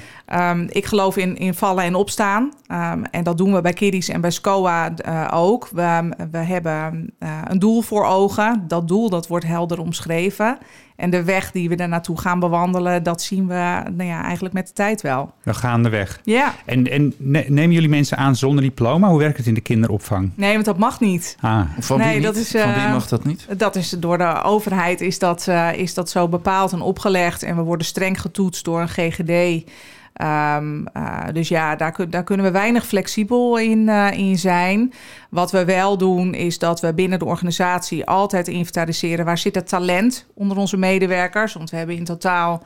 Um, 0.53 0.67
ik 0.71 0.87
geloof 0.87 1.17
in, 1.17 1.37
in 1.37 1.55
vallen 1.55 1.85
en 1.85 1.95
opstaan. 1.95 2.53
Um, 2.73 3.05
en 3.05 3.25
dat 3.25 3.39
doen 3.39 3.55
we 3.55 3.61
bij 3.61 3.73
Kiddies 3.73 4.09
en 4.09 4.21
bij 4.21 4.31
SCOA 4.31 4.93
uh, 5.09 5.29
ook. 5.33 5.69
We, 5.73 6.15
we 6.31 6.39
hebben 6.39 7.15
uh, 7.19 7.39
een 7.45 7.59
doel 7.59 7.83
voor 7.83 8.05
ogen. 8.05 8.65
Dat 8.69 8.89
doel 8.89 9.11
dat 9.11 9.27
wordt 9.27 9.47
helder 9.47 9.81
omschreven. 9.81 10.59
En 11.01 11.11
de 11.11 11.25
weg 11.25 11.51
die 11.51 11.69
we 11.69 11.77
er 11.77 11.89
naartoe 11.89 12.19
gaan 12.21 12.41
bewandelen... 12.41 13.03
dat 13.03 13.23
zien 13.23 13.47
we 13.47 13.83
nou 13.97 14.05
ja, 14.05 14.23
eigenlijk 14.23 14.55
met 14.55 14.67
de 14.67 14.73
tijd 14.73 15.01
wel. 15.03 15.33
We 15.43 15.55
gaan 15.55 15.83
de 15.83 15.89
weg. 15.89 16.21
Ja. 16.25 16.55
En, 16.65 16.91
en 16.91 17.15
ne- 17.17 17.45
nemen 17.49 17.73
jullie 17.73 17.89
mensen 17.89 18.17
aan 18.17 18.37
zonder 18.37 18.63
diploma? 18.63 19.09
Hoe 19.09 19.19
werkt 19.19 19.37
het 19.37 19.47
in 19.47 19.55
de 19.55 19.61
kinderopvang? 19.61 20.31
Nee, 20.35 20.53
want 20.53 20.65
dat 20.65 20.79
mag 20.79 21.01
niet. 21.01 21.37
Ah, 21.41 21.61
Van 21.79 21.99
Nee, 21.99 22.07
wie 22.07 22.17
niet? 22.17 22.25
dat 22.25 22.37
is, 22.37 22.51
Van 22.51 22.75
wie 22.75 22.83
eh, 22.85 22.93
mag 22.93 23.09
dat 23.09 23.25
niet? 23.25 23.47
Dat 23.57 23.77
is 23.77 23.91
door 23.91 24.19
de 24.19 24.43
overheid 24.43 25.01
is 25.01 25.19
dat, 25.19 25.47
uh, 25.49 25.73
is 25.73 25.95
dat 25.95 26.11
zo 26.11 26.29
bepaald 26.29 26.73
en 26.73 26.81
opgelegd. 26.81 27.43
En 27.43 27.57
we 27.57 27.63
worden 27.63 27.87
streng 27.87 28.21
getoetst 28.21 28.65
door 28.65 28.81
een 28.81 28.89
GGD. 28.89 29.65
Um, 30.23 30.87
uh, 30.97 31.25
dus 31.33 31.49
ja, 31.49 31.77
daar, 31.77 31.93
kun, 31.93 32.11
daar, 32.11 32.25
kunnen 32.25 32.47
we 32.47 32.53
weinig 32.53 32.87
flexibel 32.87 33.59
in, 33.59 33.79
uh, 33.79 34.13
in, 34.13 34.39
zijn. 34.39 34.93
Wat 35.31 35.51
we 35.51 35.65
wel 35.65 35.99
doen, 35.99 36.35
is 36.35 36.59
dat 36.59 36.81
we 36.81 36.95
binnen 36.95 37.19
de 37.19 37.25
organisatie 37.25 38.07
altijd 38.07 38.49
inventariseren 38.49 39.25
waar 39.25 39.39
zit 39.39 39.55
het 39.55 39.69
talent 39.69 40.27
onder 40.35 40.57
onze 40.57 40.77
medewerkers. 40.77 41.53
Want 41.53 41.71
we 41.71 41.77
hebben 41.77 41.97
in 41.97 42.05
totaal. 42.05 42.63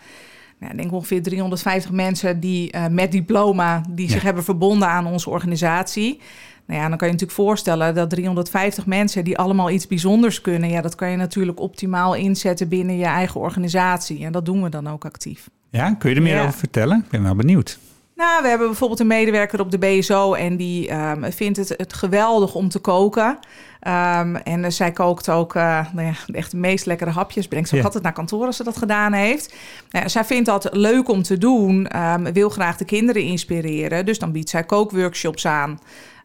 Nou, 0.59 0.73
ik 0.73 0.79
denk 0.79 0.93
ongeveer 0.93 1.23
350 1.23 1.91
mensen 1.91 2.41
die 2.41 2.75
uh, 2.75 2.87
met 2.87 3.13
diploma 3.13 3.83
die 3.91 4.07
Ja. 4.07 4.13
zich 4.13 4.23
hebben 4.23 4.45
verbonden 4.45 4.89
aan 4.89 5.07
onze 5.07 5.31
organisatie. 5.31 6.21
Nou 6.67 6.81
ja, 6.81 6.89
dan 6.89 6.99
kan 6.99 7.07
je 7.07 7.13
natuurlijk 7.13 7.41
voorstellen 7.41 7.95
dat 7.95 8.11
350 8.11 8.87
mensen 8.87 9.25
die 9.25 9.39
allemaal 9.39 9.71
iets 9.71 9.87
bijzonders 9.87 10.41
kunnen, 10.41 10.71
ja, 10.71 10.81
dat 10.81 10.95
kan 10.95 11.11
je 11.11 11.17
natuurlijk 11.17 11.61
optimaal 11.61 12.15
inzetten 12.15 12.69
binnen 12.69 12.97
je 12.97 13.05
eigen 13.05 13.41
organisatie. 13.41 14.25
En 14.25 14.33
dat 14.33 14.45
doen 14.45 14.63
we 14.63 14.69
dan 14.69 14.89
ook 14.89 15.05
actief. 15.05 15.49
Ja, 15.75 15.95
kun 15.95 16.11
je 16.11 16.17
er 16.17 16.23
meer 16.23 16.35
Ja. 16.35 16.43
over 16.43 16.59
vertellen? 16.59 16.99
Ik 16.99 17.11
ben 17.11 17.23
wel 17.23 17.35
benieuwd. 17.35 17.79
Nou, 18.17 18.43
we 18.43 18.49
hebben 18.49 18.67
bijvoorbeeld 18.67 19.01
een 19.01 19.07
medewerker 19.07 19.61
op 19.61 19.71
de 19.71 19.79
BSO 19.79 20.35
en 20.35 20.57
die 20.57 20.95
um, 20.95 21.33
vindt 21.33 21.59
het, 21.59 21.75
het 21.77 21.93
geweldig 21.93 22.55
om 22.55 22.69
te 22.69 22.79
koken. 22.79 23.39
Um, 23.87 24.37
en 24.37 24.65
uh, 24.65 24.71
zij 24.71 24.93
kookt 24.93 25.29
ook 25.29 25.55
uh, 25.55 25.87
nou 25.93 26.07
ja, 26.07 26.15
echt 26.33 26.51
de 26.51 26.57
meest 26.57 26.87
lekkere 26.87 27.11
hapjes. 27.11 27.49
Brengt 27.49 27.69
ze 27.69 27.77
ook 27.77 27.85
altijd 27.85 28.03
naar 28.03 28.13
kantoor 28.13 28.47
als 28.47 28.57
ze 28.57 28.65
dat 28.65 28.77
gedaan 28.77 29.13
heeft. 29.13 29.55
Nou, 29.91 30.09
zij 30.09 30.25
vindt 30.25 30.47
dat 30.47 30.69
leuk 30.73 31.09
om 31.09 31.23
te 31.23 31.39
doen. 31.39 32.01
Um, 32.01 32.33
wil 32.33 32.49
graag 32.49 32.77
de 32.77 32.85
kinderen 32.85 33.23
inspireren. 33.23 34.07
Dus 34.07 34.19
dan 34.19 34.33
biedt 34.33 34.51
zij 34.51 34.65
kookworkshops 34.65 35.47
aan. 35.47 35.81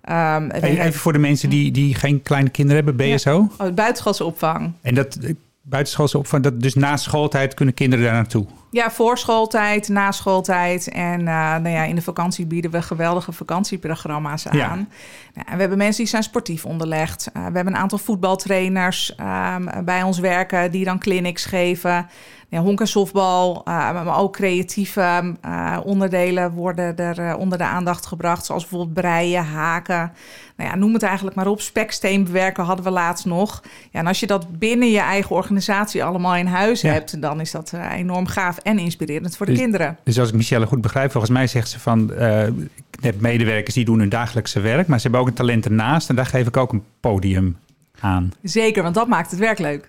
Um, 0.10 0.52
even 0.52 0.94
voor 0.94 1.14
de 1.14 1.20
mensen 1.20 1.50
die, 1.50 1.72
die 1.72 1.96
geen 1.96 2.22
kleine 2.22 2.50
kinderen 2.50 2.86
hebben, 2.86 3.16
BSO. 3.16 3.48
Oh, 3.58 3.74
buitenschoolse 3.74 4.24
opvang. 4.24 4.72
En 4.82 4.96
dat 4.96 5.16
eh, 5.16 5.34
buitenschoolse 5.62 6.18
opvang, 6.18 6.44
dat, 6.44 6.62
dus 6.62 6.74
na 6.76 6.98
schooltijd 6.98 7.54
kunnen 7.54 7.74
kinderen 7.74 8.06
daar 8.06 8.14
naartoe. 8.14 8.46
Ja, 8.72 8.92
voor 8.92 9.18
schooltijd, 9.18 9.90
na 9.90 10.12
schooltijd. 10.12 10.90
En 10.90 11.20
uh, 11.20 11.26
nou 11.26 11.70
ja, 11.70 11.84
in 11.84 11.96
de 11.96 12.02
vakantie 12.02 12.46
bieden 12.46 12.72
we 12.72 12.82
geweldige 12.82 13.32
vakantieprogramma's 13.32 14.48
aan. 14.48 14.58
Ja. 14.58 14.76
Nou, 14.76 14.88
en 15.34 15.54
we 15.54 15.60
hebben 15.60 15.78
mensen 15.78 16.04
die 16.04 16.12
zijn 16.12 16.24
sportief 16.24 16.66
onderlegd. 16.66 17.28
Uh, 17.28 17.46
we 17.46 17.56
hebben 17.56 17.74
een 17.74 17.80
aantal 17.80 17.98
voetbaltrainers 17.98 19.14
um, 19.56 19.86
bij 19.86 20.04
ons 20.04 20.20
werken 20.20 20.72
die 20.72 20.86
dan 20.86 21.00
clinics 21.00 21.46
geven. 21.46 22.10
Ja, 22.52 22.60
honk 22.62 22.80
en 22.80 22.88
softbal, 22.88 23.56
uh, 23.56 23.64
maar 24.04 24.18
ook 24.20 24.34
creatieve 24.34 25.36
onderdelen 25.84 26.52
worden 26.52 26.98
er 26.98 27.36
onder 27.36 27.58
de 27.58 27.64
aandacht 27.64 28.06
gebracht. 28.06 28.46
Zoals 28.46 28.62
bijvoorbeeld 28.68 28.94
breien, 28.94 29.46
haken. 29.46 30.12
Nou 30.56 30.70
ja, 30.70 30.76
noem 30.76 30.94
het 30.94 31.04
eigenlijk 31.04 31.36
maar 31.36 31.48
op. 31.48 31.62
Speksteen 31.62 32.24
bewerken 32.24 32.64
hadden 32.64 32.86
we 32.86 32.92
laatst 32.92 33.26
nog. 33.26 33.62
Ja, 33.92 34.00
en 34.00 34.08
als 34.08 34.20
je 34.20 34.28
dat 34.28 34.60
binnen 34.60 34.92
je 34.92 35.00
eigen 35.00 35.36
organisatie 35.36 36.04
allemaal 36.04 36.36
in 36.36 36.46
huis 36.46 36.82
Ja. 36.82 36.92
hebt... 36.92 37.22
dan 37.22 37.40
is 37.40 37.52
dat 37.52 37.72
uh, 37.76 37.92
enorm 37.94 38.28
gaaf 38.28 38.58
en 38.58 38.80
inspirerend 38.80 39.38
voor 39.38 39.46
de 39.46 39.52
Dus- 39.52 39.62
kinderen. 39.62 39.98
Dus 40.04 40.20
als 40.20 40.30
ik 40.30 40.36
Michelle 40.36 40.66
goed 40.68 40.82
begrijp, 40.82 41.12
volgens 41.12 41.32
mij 41.34 41.48
zegt 41.48 41.70
ze 41.70 41.80
van... 41.80 42.14
eh, 42.14 42.48
ik 42.48 42.54
heb 43.02 43.22
medewerkers 43.22 43.76
die 43.76 43.86
doen 43.86 44.00
hun 44.00 44.10
dagelijkse 44.10 44.60
werk... 44.60 44.88
maar 44.88 44.98
ze 44.98 45.04
hebben 45.04 45.22
ook 45.22 45.28
een 45.28 45.34
talent 45.34 45.66
ernaast 45.66 46.10
en 46.10 46.16
daar 46.16 46.26
geef 46.26 46.48
ik 46.48 46.58
ook 46.58 46.72
een 46.74 46.84
podium 47.00 47.58
aan. 48.00 48.32
Zeker, 48.42 48.84
want 48.84 48.96
dat 48.96 49.08
maakt 49.08 49.32
het 49.32 49.40
werk 49.40 49.60
leuk. 49.60 49.88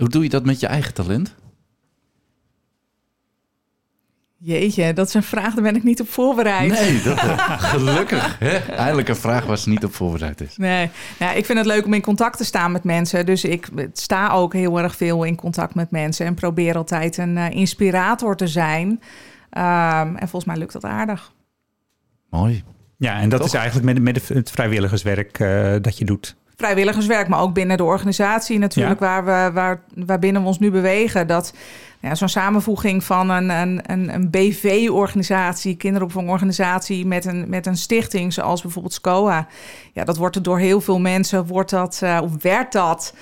Hoe 0.00 0.08
doe 0.08 0.22
je 0.22 0.28
dat 0.28 0.44
met 0.44 0.60
je 0.60 0.66
eigen 0.66 0.94
talent? 0.94 1.34
Jeetje, 4.42 4.92
dat 4.92 5.06
is 5.06 5.14
een 5.14 5.22
vraag, 5.22 5.54
daar 5.54 5.62
ben 5.62 5.76
ik 5.76 5.82
niet 5.82 6.00
op 6.00 6.08
voorbereid. 6.08 6.70
Nee, 6.70 7.02
dat, 7.02 7.18
gelukkig. 7.72 8.38
Hè? 8.38 8.56
Eindelijk 8.56 9.08
een 9.08 9.16
vraag 9.16 9.44
waar 9.44 9.58
ze 9.58 9.68
niet 9.68 9.84
op 9.84 9.94
voorbereid 9.94 10.40
is. 10.40 10.56
Nee, 10.56 10.90
ja, 11.18 11.32
ik 11.32 11.46
vind 11.46 11.58
het 11.58 11.66
leuk 11.66 11.84
om 11.84 11.94
in 11.94 12.02
contact 12.02 12.36
te 12.36 12.44
staan 12.44 12.72
met 12.72 12.84
mensen. 12.84 13.26
Dus 13.26 13.44
ik 13.44 13.68
sta 13.92 14.30
ook 14.30 14.52
heel 14.52 14.78
erg 14.78 14.96
veel 14.96 15.24
in 15.24 15.36
contact 15.36 15.74
met 15.74 15.90
mensen 15.90 16.26
en 16.26 16.34
probeer 16.34 16.76
altijd 16.76 17.16
een 17.16 17.36
uh, 17.36 17.50
inspirator 17.50 18.36
te 18.36 18.46
zijn. 18.46 18.88
Um, 18.88 20.16
en 20.16 20.28
volgens 20.28 20.44
mij 20.44 20.56
lukt 20.56 20.72
dat 20.72 20.84
aardig. 20.84 21.32
Mooi. 22.30 22.64
Ja, 22.96 23.20
en 23.20 23.28
dat 23.28 23.38
Toch? 23.38 23.48
is 23.48 23.54
eigenlijk 23.54 23.86
met, 23.86 24.02
met 24.02 24.28
het 24.28 24.50
vrijwilligerswerk 24.50 25.38
uh, 25.38 25.76
dat 25.80 25.98
je 25.98 26.04
doet. 26.04 26.36
Vrijwilligerswerk, 26.60 27.28
maar 27.28 27.40
ook 27.40 27.54
binnen 27.54 27.76
de 27.76 27.84
organisatie 27.84 28.58
natuurlijk, 28.58 29.00
ja. 29.00 29.06
waar 29.06 29.24
we, 29.24 29.52
waar, 29.52 29.80
waarbinnen 29.94 30.42
we 30.42 30.48
ons 30.48 30.58
nu 30.58 30.70
bewegen. 30.70 31.26
Dat 31.26 31.54
ja, 32.00 32.14
zo'n 32.14 32.28
samenvoeging 32.28 33.04
van 33.04 33.30
een, 33.30 33.48
een, 33.48 33.80
een, 33.86 34.14
een 34.14 34.30
BV-organisatie, 34.30 35.76
kinderopvangorganisatie, 35.76 37.06
met 37.06 37.24
een, 37.24 37.44
met 37.48 37.66
een 37.66 37.76
stichting 37.76 38.32
zoals 38.32 38.62
bijvoorbeeld 38.62 38.94
SCOA. 38.94 39.46
Ja, 39.92 40.04
dat 40.04 40.16
wordt 40.16 40.36
er 40.36 40.42
door 40.42 40.58
heel 40.58 40.80
veel 40.80 41.00
mensen, 41.00 41.46
wordt 41.46 41.70
dat, 41.70 42.00
uh, 42.04 42.18
of 42.22 42.42
werd 42.42 42.72
dat 42.72 43.12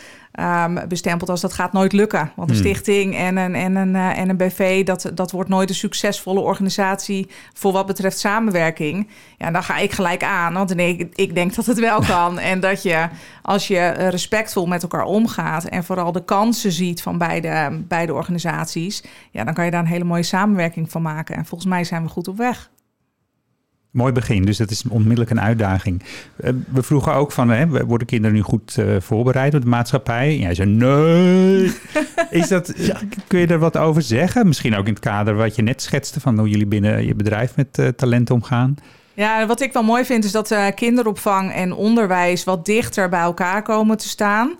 um, 0.41 0.89
bestempeld 0.89 1.31
als 1.31 1.41
dat 1.41 1.53
gaat 1.53 1.73
nooit 1.73 1.93
lukken. 1.93 2.33
Want 2.37 2.51
een 2.51 2.57
Hmm. 2.57 2.65
stichting 2.65 3.17
en 3.17 3.37
een, 3.37 3.55
en 3.55 3.77
een, 3.77 3.95
uh, 3.95 4.19
en 4.19 4.29
een 4.29 4.37
BV, 4.37 4.85
dat, 4.85 5.11
dat 5.15 5.31
wordt 5.31 5.49
nooit 5.49 5.69
een 5.69 5.75
succesvolle 5.75 6.41
organisatie 6.41 7.29
voor 7.55 7.73
wat 7.73 7.87
betreft 7.87 8.19
samenwerking. 8.19 9.09
Ja, 9.39 9.51
dan 9.51 9.63
ga 9.63 9.79
ik 9.79 9.93
gelijk 9.93 10.25
aan, 10.25 10.53
want 10.53 10.79
ik, 10.79 11.09
ik 11.15 11.35
denk 11.35 11.55
dat 11.55 11.67
het 11.67 11.79
wel 11.79 12.01
kan. 12.17 12.39
en 12.39 12.61
dat 12.61 12.83
je, 12.83 13.09
als 13.43 13.69
je 13.69 13.89
respectvol 13.89 14.67
met 14.67 14.83
elkaar 14.83 15.05
omgaat 15.05 15.65
en 15.65 15.85
vooral 15.85 16.13
de 16.13 16.25
kansen 16.25 16.73
ziet 16.73 17.03
van 17.03 17.19
beide, 17.19 17.83
beide 17.89 18.15
organisaties, 18.15 18.68
ja, 19.31 19.45
dan 19.45 19.55
kan 19.55 19.65
je 19.65 19.71
daar 19.71 19.81
een 19.81 19.87
hele 19.87 20.05
mooie 20.05 20.23
samenwerking 20.23 20.91
van 20.91 21.03
maken. 21.03 21.37
En 21.37 21.45
volgens 21.45 21.71
mij 21.71 21.85
zijn 21.85 22.03
we 22.03 22.09
goed 22.09 22.29
op 22.29 22.37
weg. 22.37 22.71
Mooi 23.91 24.13
begin, 24.13 24.45
dus 24.45 24.57
dat 24.57 24.71
is 24.71 24.85
onmiddellijk 24.89 25.31
een 25.31 25.41
uitdaging. 25.41 26.03
Uh, 26.41 26.51
we 26.73 26.83
vroegen 26.83 27.15
ook 27.15 27.33
van, 27.33 27.51
hè, 27.51 27.87
worden 27.87 28.07
kinderen 28.07 28.37
nu 28.37 28.43
goed 28.43 28.77
uh, 28.79 29.01
voorbereid 29.01 29.55
op 29.55 29.63
de 29.63 29.69
maatschappij? 29.69 30.39
Jij 30.39 30.55
zei 30.55 30.69
nee. 30.69 31.73
is 32.41 32.49
dat, 32.49 32.73
ja. 32.77 33.01
Kun 33.27 33.41
je 33.41 33.47
er 33.47 33.59
wat 33.59 33.77
over 33.77 34.03
zeggen? 34.03 34.47
Misschien 34.47 34.77
ook 34.77 34.87
in 34.87 34.93
het 34.93 35.03
kader 35.03 35.35
wat 35.35 35.57
je 35.57 35.63
net 35.63 35.83
schetste 35.83 36.21
van 36.21 36.39
hoe 36.39 36.49
jullie 36.49 36.67
binnen 36.67 37.07
je 37.07 37.15
bedrijf 37.15 37.57
met 37.57 37.79
uh, 37.79 37.89
talent 37.89 38.31
omgaan. 38.31 38.77
Ja, 39.15 39.47
wat 39.47 39.61
ik 39.61 39.73
wel 39.73 39.83
mooi 39.83 40.05
vind 40.05 40.25
is 40.25 40.33
dat 40.33 40.51
uh, 40.51 40.67
kinderopvang 40.75 41.53
en 41.53 41.73
onderwijs 41.73 42.45
wat 42.45 42.65
dichter 42.65 43.09
bij 43.09 43.21
elkaar 43.21 43.63
komen 43.63 43.97
te 43.97 44.09
staan. 44.09 44.57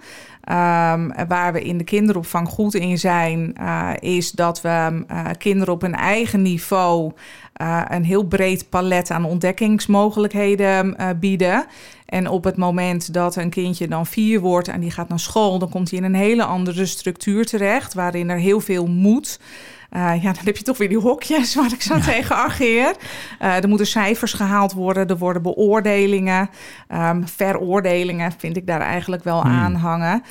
Um, 0.51 1.13
waar 1.29 1.53
we 1.53 1.63
in 1.63 1.79
de 1.79 1.85
kinderopvang 1.85 2.49
goed 2.49 2.75
in 2.75 2.99
zijn, 2.99 3.55
uh, 3.61 3.91
is 4.01 4.31
dat 4.31 4.61
we 4.61 5.05
uh, 5.11 5.25
kinderen 5.39 5.75
op 5.75 5.83
een 5.83 5.95
eigen 5.95 6.43
niveau 6.43 7.13
uh, 7.63 7.83
een 7.89 8.05
heel 8.05 8.25
breed 8.25 8.69
palet 8.69 9.11
aan 9.11 9.25
ontdekkingsmogelijkheden 9.25 10.97
bieden. 11.21 11.67
En 12.07 12.29
op 12.29 12.45
het 12.45 12.57
moment 12.57 13.13
dat 13.13 13.37
een 13.37 13.51
kindje 13.51 13.89
dan 13.89 14.07
vier 14.07 14.41
wordt 14.41 14.69
en 14.69 14.81
die 14.81 14.91
gaat 14.91 15.09
naar 15.09 15.21
school, 15.21 15.59
dan 15.59 15.69
komt 15.69 15.91
hij 15.91 15.99
in 15.99 16.05
een 16.05 16.15
hele 16.15 16.45
andere 16.45 16.87
structuur 16.87 17.47
terecht, 17.47 17.95
waarin 17.95 18.31
er 18.31 18.39
heel 18.39 18.61
veel 18.61 18.87
moet. 18.87 19.41
Uh, 19.91 20.23
ja, 20.23 20.33
dan 20.33 20.45
heb 20.45 20.57
je 20.57 20.63
toch 20.63 20.79
weer 20.79 20.89
die 20.89 20.99
hokjes 20.99 21.55
waar 21.55 21.73
ik 21.73 21.83
zo 21.83 21.95
ja. 21.95 22.01
tegen 22.01 22.37
argeer. 22.37 22.97
Uh, 23.43 23.63
er 23.63 23.69
moeten 23.69 23.87
cijfers 23.87 24.33
gehaald 24.33 24.73
worden, 24.73 25.09
er 25.09 25.19
worden 25.19 25.43
beoordelingen. 25.43 26.51
Um, 26.89 27.29
veroordelingen 27.29 28.33
vind 28.39 28.57
ik 28.57 28.67
daar 28.67 28.81
eigenlijk 28.81 29.25
wel 29.25 29.43
hmm. 29.43 29.51
aan 29.51 29.75
hangen. 29.75 30.23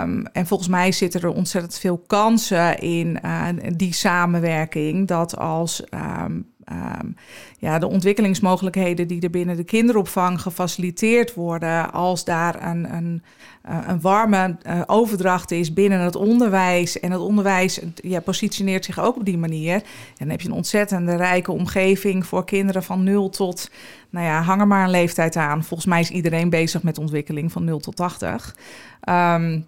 Um, 0.00 0.26
en 0.26 0.46
volgens 0.46 0.68
mij 0.68 0.92
zitten 0.92 1.20
er 1.20 1.28
ontzettend 1.28 1.78
veel 1.78 2.02
kansen 2.06 2.78
in 2.78 3.18
uh, 3.24 3.48
die 3.76 3.94
samenwerking. 3.94 5.08
Dat 5.08 5.36
als 5.36 5.82
um, 6.24 6.54
Um, 6.72 7.16
ja, 7.58 7.78
de 7.78 7.88
ontwikkelingsmogelijkheden 7.88 9.08
die 9.08 9.20
er 9.20 9.30
binnen 9.30 9.56
de 9.56 9.64
kinderopvang 9.64 10.40
gefaciliteerd 10.40 11.34
worden, 11.34 11.92
als 11.92 12.24
daar 12.24 12.66
een, 12.66 12.94
een, 12.94 13.22
uh, 13.68 13.78
een 13.86 14.00
warme 14.00 14.56
uh, 14.66 14.82
overdracht 14.86 15.50
is 15.50 15.72
binnen 15.72 16.00
het 16.00 16.16
onderwijs 16.16 17.00
en 17.00 17.10
het 17.10 17.20
onderwijs 17.20 17.80
ja, 17.94 18.20
positioneert 18.20 18.84
zich 18.84 18.98
ook 18.98 19.16
op 19.16 19.24
die 19.24 19.38
manier, 19.38 19.82
dan 20.18 20.28
heb 20.28 20.40
je 20.40 20.48
een 20.48 20.54
ontzettende 20.54 21.16
rijke 21.16 21.52
omgeving 21.52 22.26
voor 22.26 22.44
kinderen 22.44 22.82
van 22.82 23.04
0 23.04 23.28
tot, 23.28 23.70
nou 24.10 24.26
ja, 24.26 24.42
hang 24.42 24.60
er 24.60 24.66
maar 24.66 24.84
een 24.84 24.90
leeftijd 24.90 25.36
aan. 25.36 25.64
Volgens 25.64 25.88
mij 25.88 26.00
is 26.00 26.10
iedereen 26.10 26.50
bezig 26.50 26.82
met 26.82 26.98
ontwikkeling 26.98 27.52
van 27.52 27.64
0 27.64 27.78
tot 27.78 27.96
80. 27.96 28.56
Um, 29.08 29.66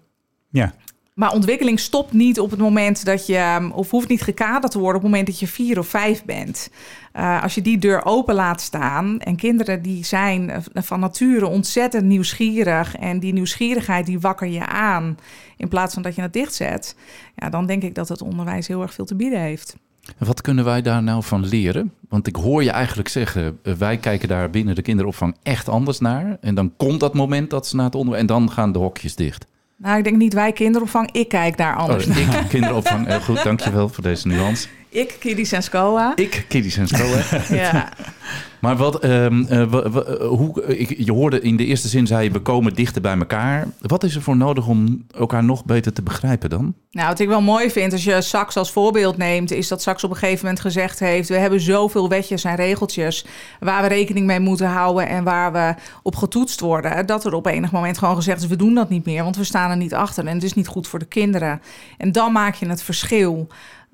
ja. 0.49 0.73
Maar 1.19 1.33
ontwikkeling 1.33 1.79
stopt 1.79 2.13
niet 2.13 2.39
op 2.39 2.49
het 2.49 2.59
moment 2.59 3.05
dat 3.05 3.25
je, 3.25 3.69
of 3.73 3.91
hoeft 3.91 4.07
niet 4.07 4.21
gekaderd 4.21 4.71
te 4.71 4.79
worden 4.79 4.95
op 4.95 5.01
het 5.01 5.11
moment 5.11 5.27
dat 5.27 5.39
je 5.39 5.47
vier 5.47 5.79
of 5.79 5.87
vijf 5.87 6.25
bent. 6.25 6.69
Uh, 7.15 7.43
als 7.43 7.55
je 7.55 7.61
die 7.61 7.77
deur 7.77 8.05
open 8.05 8.35
laat 8.35 8.61
staan 8.61 9.19
en 9.19 9.35
kinderen 9.35 9.81
die 9.81 10.05
zijn 10.05 10.63
van 10.73 10.99
nature 10.99 11.47
ontzettend 11.47 12.05
nieuwsgierig 12.05 12.95
en 12.95 13.19
die 13.19 13.33
nieuwsgierigheid 13.33 14.05
die 14.05 14.19
wakker 14.19 14.47
je 14.47 14.65
aan 14.65 15.17
in 15.57 15.67
plaats 15.67 15.93
van 15.93 16.03
dat 16.03 16.15
je 16.15 16.21
het 16.21 16.33
dichtzet, 16.33 16.95
ja, 17.35 17.49
dan 17.49 17.65
denk 17.65 17.83
ik 17.83 17.95
dat 17.95 18.09
het 18.09 18.21
onderwijs 18.21 18.67
heel 18.67 18.81
erg 18.81 18.93
veel 18.93 19.05
te 19.05 19.15
bieden 19.15 19.39
heeft. 19.39 19.75
Wat 20.17 20.41
kunnen 20.41 20.65
wij 20.65 20.81
daar 20.81 21.03
nou 21.03 21.23
van 21.23 21.45
leren? 21.45 21.93
Want 22.09 22.27
ik 22.27 22.35
hoor 22.35 22.63
je 22.63 22.71
eigenlijk 22.71 23.09
zeggen, 23.09 23.59
uh, 23.63 23.73
wij 23.73 23.97
kijken 23.97 24.27
daar 24.27 24.49
binnen 24.49 24.75
de 24.75 24.81
kinderopvang 24.81 25.35
echt 25.43 25.69
anders 25.69 25.99
naar. 25.99 26.37
En 26.41 26.55
dan 26.55 26.73
komt 26.77 26.99
dat 26.99 27.13
moment 27.13 27.49
dat 27.49 27.67
ze 27.67 27.75
naar 27.75 27.85
het 27.85 27.95
onderwijs 27.95 28.21
en 28.21 28.27
dan 28.27 28.51
gaan 28.51 28.71
de 28.71 28.79
hokjes 28.79 29.15
dicht. 29.15 29.47
Nou, 29.81 29.97
ik 29.97 30.03
denk 30.03 30.17
niet 30.17 30.33
wij 30.33 30.51
kinderopvang. 30.51 31.11
Ik 31.11 31.27
kijk 31.27 31.57
daar 31.57 31.75
anders 31.75 32.07
oh, 32.07 32.15
naar. 32.15 32.41
Ik 32.41 32.49
kinderopvang. 32.49 33.07
Heel 33.07 33.21
goed, 33.21 33.43
dankjewel 33.43 33.89
voor 33.89 34.03
deze 34.03 34.27
nuance. 34.27 34.67
Ik, 34.89 35.15
Kiddies 35.19 35.51
en. 35.51 36.11
Ik, 36.15 36.45
Kiddies 36.47 36.77
en 36.77 36.87
Scoa. 36.87 37.23
ja. 37.49 37.89
Maar 38.59 38.75
wat, 38.75 39.03
um, 39.03 39.47
uh, 39.51 39.73
hoe, 40.21 40.65
ik, 40.65 40.97
je 40.97 41.11
hoorde 41.11 41.41
in 41.41 41.57
de 41.57 41.65
eerste 41.65 41.87
zin, 41.87 42.07
zei 42.07 42.23
je, 42.23 42.31
we 42.31 42.39
komen 42.39 42.73
dichter 42.73 43.01
bij 43.01 43.17
elkaar. 43.17 43.67
Wat 43.81 44.03
is 44.03 44.15
er 44.15 44.21
voor 44.21 44.37
nodig 44.37 44.67
om 44.67 45.05
elkaar 45.11 45.43
nog 45.43 45.65
beter 45.65 45.93
te 45.93 46.01
begrijpen 46.01 46.49
dan? 46.49 46.73
Nou, 46.91 47.07
wat 47.07 47.19
ik 47.19 47.27
wel 47.27 47.41
mooi 47.41 47.71
vind, 47.71 47.91
als 47.91 48.03
je 48.03 48.21
Sax 48.21 48.57
als 48.57 48.71
voorbeeld 48.71 49.17
neemt, 49.17 49.51
is 49.51 49.67
dat 49.67 49.81
Sax 49.81 50.03
op 50.03 50.09
een 50.09 50.15
gegeven 50.15 50.45
moment 50.45 50.59
gezegd 50.61 50.99
heeft: 50.99 51.29
we 51.29 51.37
hebben 51.37 51.59
zoveel 51.59 52.09
wetjes 52.09 52.43
en 52.43 52.55
regeltjes 52.55 53.25
waar 53.59 53.81
we 53.81 53.87
rekening 53.87 54.25
mee 54.25 54.39
moeten 54.39 54.67
houden 54.67 55.07
en 55.07 55.23
waar 55.23 55.51
we 55.51 55.75
op 56.03 56.15
getoetst 56.15 56.59
worden, 56.59 57.05
dat 57.05 57.25
er 57.25 57.33
op 57.33 57.45
enig 57.45 57.71
moment 57.71 57.97
gewoon 57.97 58.15
gezegd 58.15 58.41
is: 58.41 58.47
we 58.47 58.55
doen 58.55 58.73
dat 58.73 58.89
niet 58.89 59.05
meer, 59.05 59.23
want 59.23 59.35
we 59.35 59.43
staan 59.43 59.69
er 59.69 59.77
niet 59.77 59.93
achter 59.93 60.25
en 60.25 60.33
het 60.33 60.43
is 60.43 60.53
niet 60.53 60.67
goed 60.67 60.87
voor 60.87 60.99
de 60.99 61.05
kinderen. 61.05 61.61
En 61.97 62.11
dan 62.11 62.31
maak 62.31 62.55
je 62.55 62.67
het 62.67 62.83
verschil. 62.83 63.47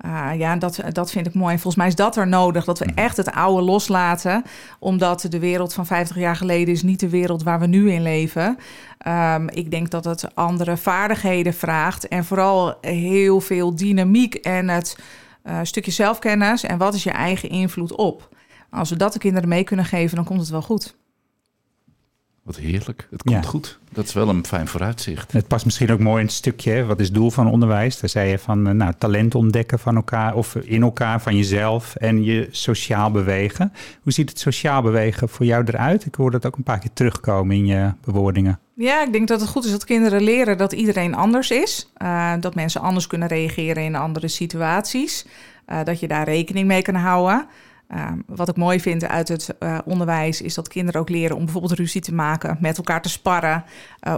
Uh, 0.04 0.30
ja, 0.38 0.56
dat, 0.56 0.80
dat 0.92 1.10
vind 1.10 1.26
ik 1.26 1.34
mooi. 1.34 1.52
En 1.52 1.60
volgens 1.60 1.76
mij 1.76 1.86
is 1.86 1.94
dat 1.94 2.16
er 2.16 2.26
nodig, 2.26 2.64
dat 2.64 2.78
we 2.78 2.92
echt 2.94 3.16
het 3.16 3.32
oude 3.32 3.62
loslaten. 3.62 4.44
Omdat 4.78 5.26
de 5.28 5.38
wereld 5.38 5.74
van 5.74 5.86
50 5.86 6.16
jaar 6.16 6.36
geleden 6.36 6.74
is 6.74 6.82
niet 6.82 7.00
de 7.00 7.08
wereld 7.08 7.42
waar 7.42 7.60
we 7.60 7.66
nu 7.66 7.92
in 7.92 8.02
leven. 8.02 8.58
Um, 9.06 9.48
ik 9.48 9.70
denk 9.70 9.90
dat 9.90 10.04
het 10.04 10.34
andere 10.34 10.76
vaardigheden 10.76 11.54
vraagt. 11.54 12.08
En 12.08 12.24
vooral 12.24 12.78
heel 12.80 13.40
veel 13.40 13.74
dynamiek 13.74 14.34
en 14.34 14.68
het 14.68 14.98
uh, 15.44 15.58
stukje 15.62 15.90
zelfkennis. 15.90 16.62
En 16.62 16.78
wat 16.78 16.94
is 16.94 17.02
je 17.02 17.10
eigen 17.10 17.48
invloed 17.48 17.94
op? 17.94 18.28
Als 18.70 18.90
we 18.90 18.96
dat 18.96 19.12
de 19.12 19.18
kinderen 19.18 19.48
mee 19.48 19.64
kunnen 19.64 19.84
geven, 19.84 20.16
dan 20.16 20.24
komt 20.24 20.40
het 20.40 20.48
wel 20.48 20.62
goed. 20.62 20.96
Wat 22.46 22.56
heerlijk. 22.56 23.06
Het 23.10 23.22
komt 23.22 23.44
Ja. 23.44 23.50
goed. 23.50 23.78
Dat 23.92 24.04
is 24.04 24.12
wel 24.12 24.28
een 24.28 24.46
fijn 24.46 24.68
vooruitzicht. 24.68 25.32
Het 25.32 25.46
past 25.48 25.64
misschien 25.64 25.90
ook 25.90 25.98
mooi 25.98 26.20
in 26.20 26.26
het 26.26 26.34
stukje, 26.34 26.84
wat 26.84 27.00
is 27.00 27.06
het 27.06 27.14
doel 27.14 27.30
van 27.30 27.50
onderwijs? 27.50 28.00
Daar 28.00 28.10
zei 28.10 28.30
je 28.30 28.38
van, 28.38 28.66
eh, 28.66 28.72
nou, 28.72 28.92
talent 28.98 29.34
ontdekken 29.34 29.78
van 29.78 29.96
elkaar 29.96 30.34
of 30.34 30.54
in 30.54 30.82
elkaar, 30.82 31.20
van 31.20 31.36
jezelf 31.36 31.94
en 31.94 32.24
je 32.24 32.48
sociaal 32.50 33.10
bewegen. 33.10 33.72
Hoe 34.02 34.12
ziet 34.12 34.28
het 34.28 34.38
sociaal 34.38 34.82
bewegen 34.82 35.28
voor 35.28 35.46
jou 35.46 35.64
eruit? 35.66 36.06
Ik 36.06 36.14
hoor 36.14 36.30
dat 36.30 36.46
ook 36.46 36.56
een 36.56 36.62
paar 36.62 36.78
keer 36.78 36.92
terugkomen 36.92 37.56
in 37.56 37.66
je 37.66 37.92
bewoordingen. 38.04 38.58
Ja, 38.74 39.02
ik 39.02 39.12
denk 39.12 39.28
dat 39.28 39.40
het 39.40 39.48
goed 39.48 39.64
is 39.64 39.70
dat 39.70 39.84
kinderen 39.84 40.22
leren 40.22 40.58
dat 40.58 40.72
iedereen 40.72 41.14
anders 41.14 41.50
is. 41.50 41.92
Uh, 42.02 42.32
dat 42.40 42.54
mensen 42.54 42.80
anders 42.80 43.06
kunnen 43.06 43.28
reageren 43.28 43.82
in 43.84 43.94
andere 43.94 44.28
situaties. 44.28 45.26
Uh, 45.68 45.84
dat 45.84 46.00
je 46.00 46.08
daar 46.08 46.24
rekening 46.24 46.66
mee 46.66 46.82
kan 46.82 46.94
houden. 46.94 47.46
Uh, 47.94 48.12
wat 48.26 48.48
ik 48.48 48.56
mooi 48.56 48.80
vind 48.80 49.04
uit 49.04 49.28
het 49.28 49.54
onderwijs 49.84 50.42
is 50.42 50.54
dat 50.54 50.68
kinderen 50.68 51.00
ook 51.00 51.08
leren 51.08 51.36
om 51.36 51.44
bijvoorbeeld 51.44 51.78
ruzie 51.78 52.00
te 52.00 52.14
maken, 52.14 52.56
met 52.60 52.76
elkaar 52.76 53.02
te 53.02 53.08
sparren, 53.08 53.64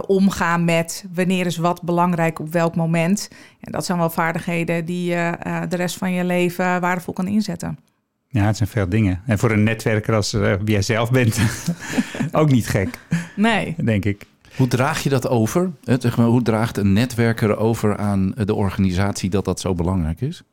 omgaan 0.07 0.65
met 0.65 1.05
wanneer 1.13 1.45
is 1.45 1.57
wat 1.57 1.81
belangrijk 1.81 2.39
op 2.39 2.51
welk 2.51 2.75
moment. 2.75 3.29
En 3.59 3.71
dat 3.71 3.85
zijn 3.85 3.97
wel 3.97 4.09
vaardigheden 4.09 4.85
die 4.85 5.09
je 5.09 5.37
de 5.69 5.75
rest 5.75 5.97
van 5.97 6.11
je 6.11 6.23
leven 6.23 6.81
waardevol 6.81 7.13
kan 7.13 7.27
inzetten. 7.27 7.77
Ja, 8.31 8.45
het 8.45 8.57
zijn 8.57 8.69
veel 8.69 8.89
dingen. 8.89 9.21
En 9.25 9.39
voor 9.39 9.51
een 9.51 9.63
netwerker 9.63 10.15
als 10.15 10.33
uh, 10.33 10.53
wie 10.53 10.71
jij 10.71 10.81
zelf 10.81 11.11
bent, 11.11 11.39
ook 12.31 12.51
niet 12.51 12.67
gek. 12.67 12.99
Nee. 13.35 13.75
Denk 13.83 14.05
ik. 14.05 14.25
Hoe 14.55 14.67
draag 14.67 15.03
je 15.03 15.09
dat 15.09 15.27
over? 15.27 15.71
Hoe 16.15 16.41
draagt 16.41 16.77
een 16.77 16.93
netwerker 16.93 17.57
over 17.57 17.97
aan 17.97 18.33
de 18.35 18.53
organisatie 18.53 19.29
dat 19.29 19.45
dat 19.45 19.59
zo 19.59 19.73
belangrijk 19.73 20.21
is? 20.21 20.43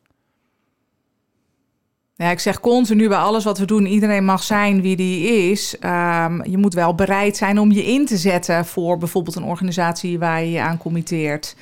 Ja, 2.17 2.29
ik 2.29 2.39
zeg 2.39 2.59
continu 2.59 3.07
bij 3.07 3.17
alles 3.17 3.43
wat 3.43 3.57
we 3.57 3.65
doen, 3.65 3.85
iedereen 3.85 4.25
mag 4.25 4.43
zijn 4.43 4.81
wie 4.81 4.95
die 4.95 5.27
is. 5.51 5.75
Um, 5.79 6.43
je 6.43 6.57
moet 6.57 6.73
wel 6.73 6.95
bereid 6.95 7.37
zijn 7.37 7.59
om 7.59 7.71
je 7.71 7.85
in 7.85 8.05
te 8.05 8.17
zetten 8.17 8.65
voor 8.65 8.97
bijvoorbeeld 8.97 9.35
een 9.35 9.43
organisatie 9.43 10.19
waar 10.19 10.41
je 10.41 10.51
je 10.51 10.61
aan 10.61 10.77
committeert. 10.77 11.55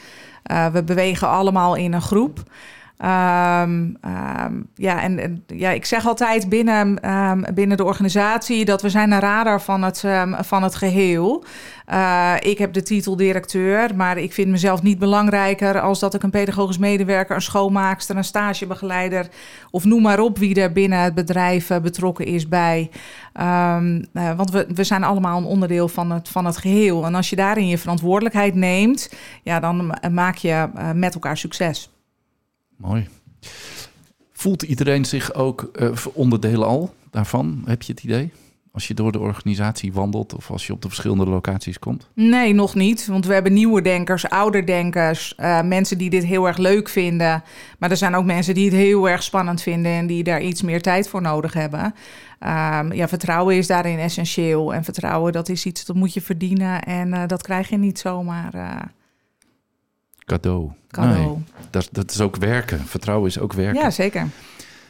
Uh, 0.52 0.68
we 0.68 0.84
bewegen 0.84 1.28
allemaal 1.28 1.76
in 1.76 1.94
een 1.94 2.02
groep. 2.02 2.44
Um, 2.98 3.98
um, 4.06 4.68
ja, 4.75 5.02
en, 5.02 5.44
ja, 5.48 5.70
ik 5.70 5.86
zeg 5.86 6.08
altijd 6.08 6.50
binnen, 6.50 7.12
um, 7.12 7.46
binnen 7.54 7.78
de 7.78 7.84
organisatie 7.84 8.66
dat 8.66 8.82
we 8.82 8.90
zijn 8.90 9.12
een 9.12 9.20
radar 9.20 9.62
van 9.62 9.84
het, 9.84 10.04
van 10.40 10.64
het 10.64 10.75
geheel. 10.75 11.46
Uh, 11.94 12.34
ik 12.40 12.58
heb 12.58 12.74
de 12.74 12.84
titel 12.84 13.16
directeur, 13.16 13.96
maar 13.96 14.18
ik 14.18 14.34
vind 14.34 14.48
mezelf 14.48 14.82
niet 14.82 15.00
belangrijker 15.00 15.80
als 15.80 16.00
dat 16.00 16.14
ik 16.14 16.24
een 16.24 16.30
pedagogisch 16.30 16.78
medewerker, 16.78 17.36
een 17.36 17.42
schoonmaakster, 17.42 18.18
een 18.18 18.24
stagebegeleider 18.24 19.28
of 19.72 19.84
noem 19.84 20.02
maar 20.02 20.20
op 20.20 20.38
wie 20.38 20.62
er 20.62 20.72
binnen 20.72 21.00
het 21.00 21.14
bedrijf 21.14 21.70
uh, 21.70 21.78
betrokken 21.78 22.25
is 22.25 22.48
bij. 22.48 22.90
Uh, 23.40 23.78
want 24.36 24.52
we, 24.52 24.68
we 24.74 24.84
zijn 24.84 25.04
allemaal 25.04 25.38
een 25.38 25.46
onderdeel 25.46 25.88
van 25.88 26.12
het, 26.12 26.30
van 26.30 26.46
het 26.46 26.58
geheel. 26.58 27.06
En 27.06 27.16
als 27.16 27.30
je 27.30 27.36
daarin 27.36 27.68
je 27.68 27.78
verantwoordelijkheid 27.78 28.56
neemt, 28.56 29.14
ja, 29.44 29.60
dan 29.60 29.98
maak 30.12 30.36
je 30.36 30.70
met 30.94 31.14
elkaar 31.14 31.38
succes. 31.38 31.95
Mooi. 32.75 33.08
Voelt 34.32 34.63
iedereen 34.63 35.05
zich 35.05 35.34
ook 35.34 35.70
uh, 35.74 35.91
onderdeel 36.13 36.63
al 36.63 36.94
daarvan? 37.12 37.62
Heb 37.65 37.82
je 37.82 37.94
het 37.94 38.03
idee? 38.03 38.32
Als 38.72 38.88
je 38.88 38.94
door 38.94 39.12
de 39.12 39.20
organisatie 39.20 39.94
wandelt 39.94 40.36
of 40.36 40.51
als 40.51 40.67
je 40.67 40.74
op 40.74 40.82
de 40.82 40.88
verschillende 40.88 41.25
locaties 41.25 41.79
komt? 41.79 42.10
Nee, 42.13 42.53
nog 42.53 42.75
niet. 42.75 43.08
Want 43.08 43.25
we 43.25 43.34
hebben 43.34 43.53
nieuwe 43.53 43.82
denkers, 43.82 44.29
ouderdenkers, 44.29 45.34
uh, 45.39 45.62
mensen 45.62 45.98
die 45.98 46.10
dit 46.10 46.24
heel 46.24 46.48
erg 46.48 46.58
leuk 46.58 46.89
vinden. 46.89 47.44
Maar 47.79 47.91
er 47.91 47.98
zijn 47.98 48.15
ook 48.15 48.25
mensen 48.25 48.53
die 48.53 48.65
het 48.65 48.74
heel 48.74 49.10
erg 49.10 49.24
spannend 49.24 49.62
vinden 49.62 49.91
en 49.91 50.08
die 50.08 50.24
daar 50.24 50.41
iets 50.41 50.62
meer 50.62 50.82
tijd 50.82 51.10
voor 51.10 51.22
nodig 51.22 51.53
hebben. 51.53 51.84
Um, 51.84 52.94
ja, 52.94 53.08
vertrouwen 53.08 53.55
is 53.55 53.67
daarin 53.67 54.00
essentieel. 54.00 54.74
En 54.74 54.84
vertrouwen, 54.84 55.34
dat 55.34 55.50
is 55.50 55.65
iets 55.65 55.86
dat 55.86 55.96
moet 55.96 56.13
je 56.13 56.22
verdienen 56.22 56.84
en 56.84 57.08
uh, 57.08 57.24
dat 57.27 57.41
krijg 57.41 57.70
je 57.70 57.77
niet 57.77 58.00
zomaar. 58.00 58.53
Cadeau. 60.25 60.72
cadeau. 60.88 61.17
Nee, 61.17 61.44
dat, 61.70 61.89
dat 61.91 62.12
is 62.12 62.22
ook 62.22 62.36
werken. 62.36 62.79
Vertrouwen 62.79 63.27
is 63.27 63.39
ook 63.39 63.53
werken. 63.53 63.82
Ja, 63.82 63.89
zeker. 63.89 64.27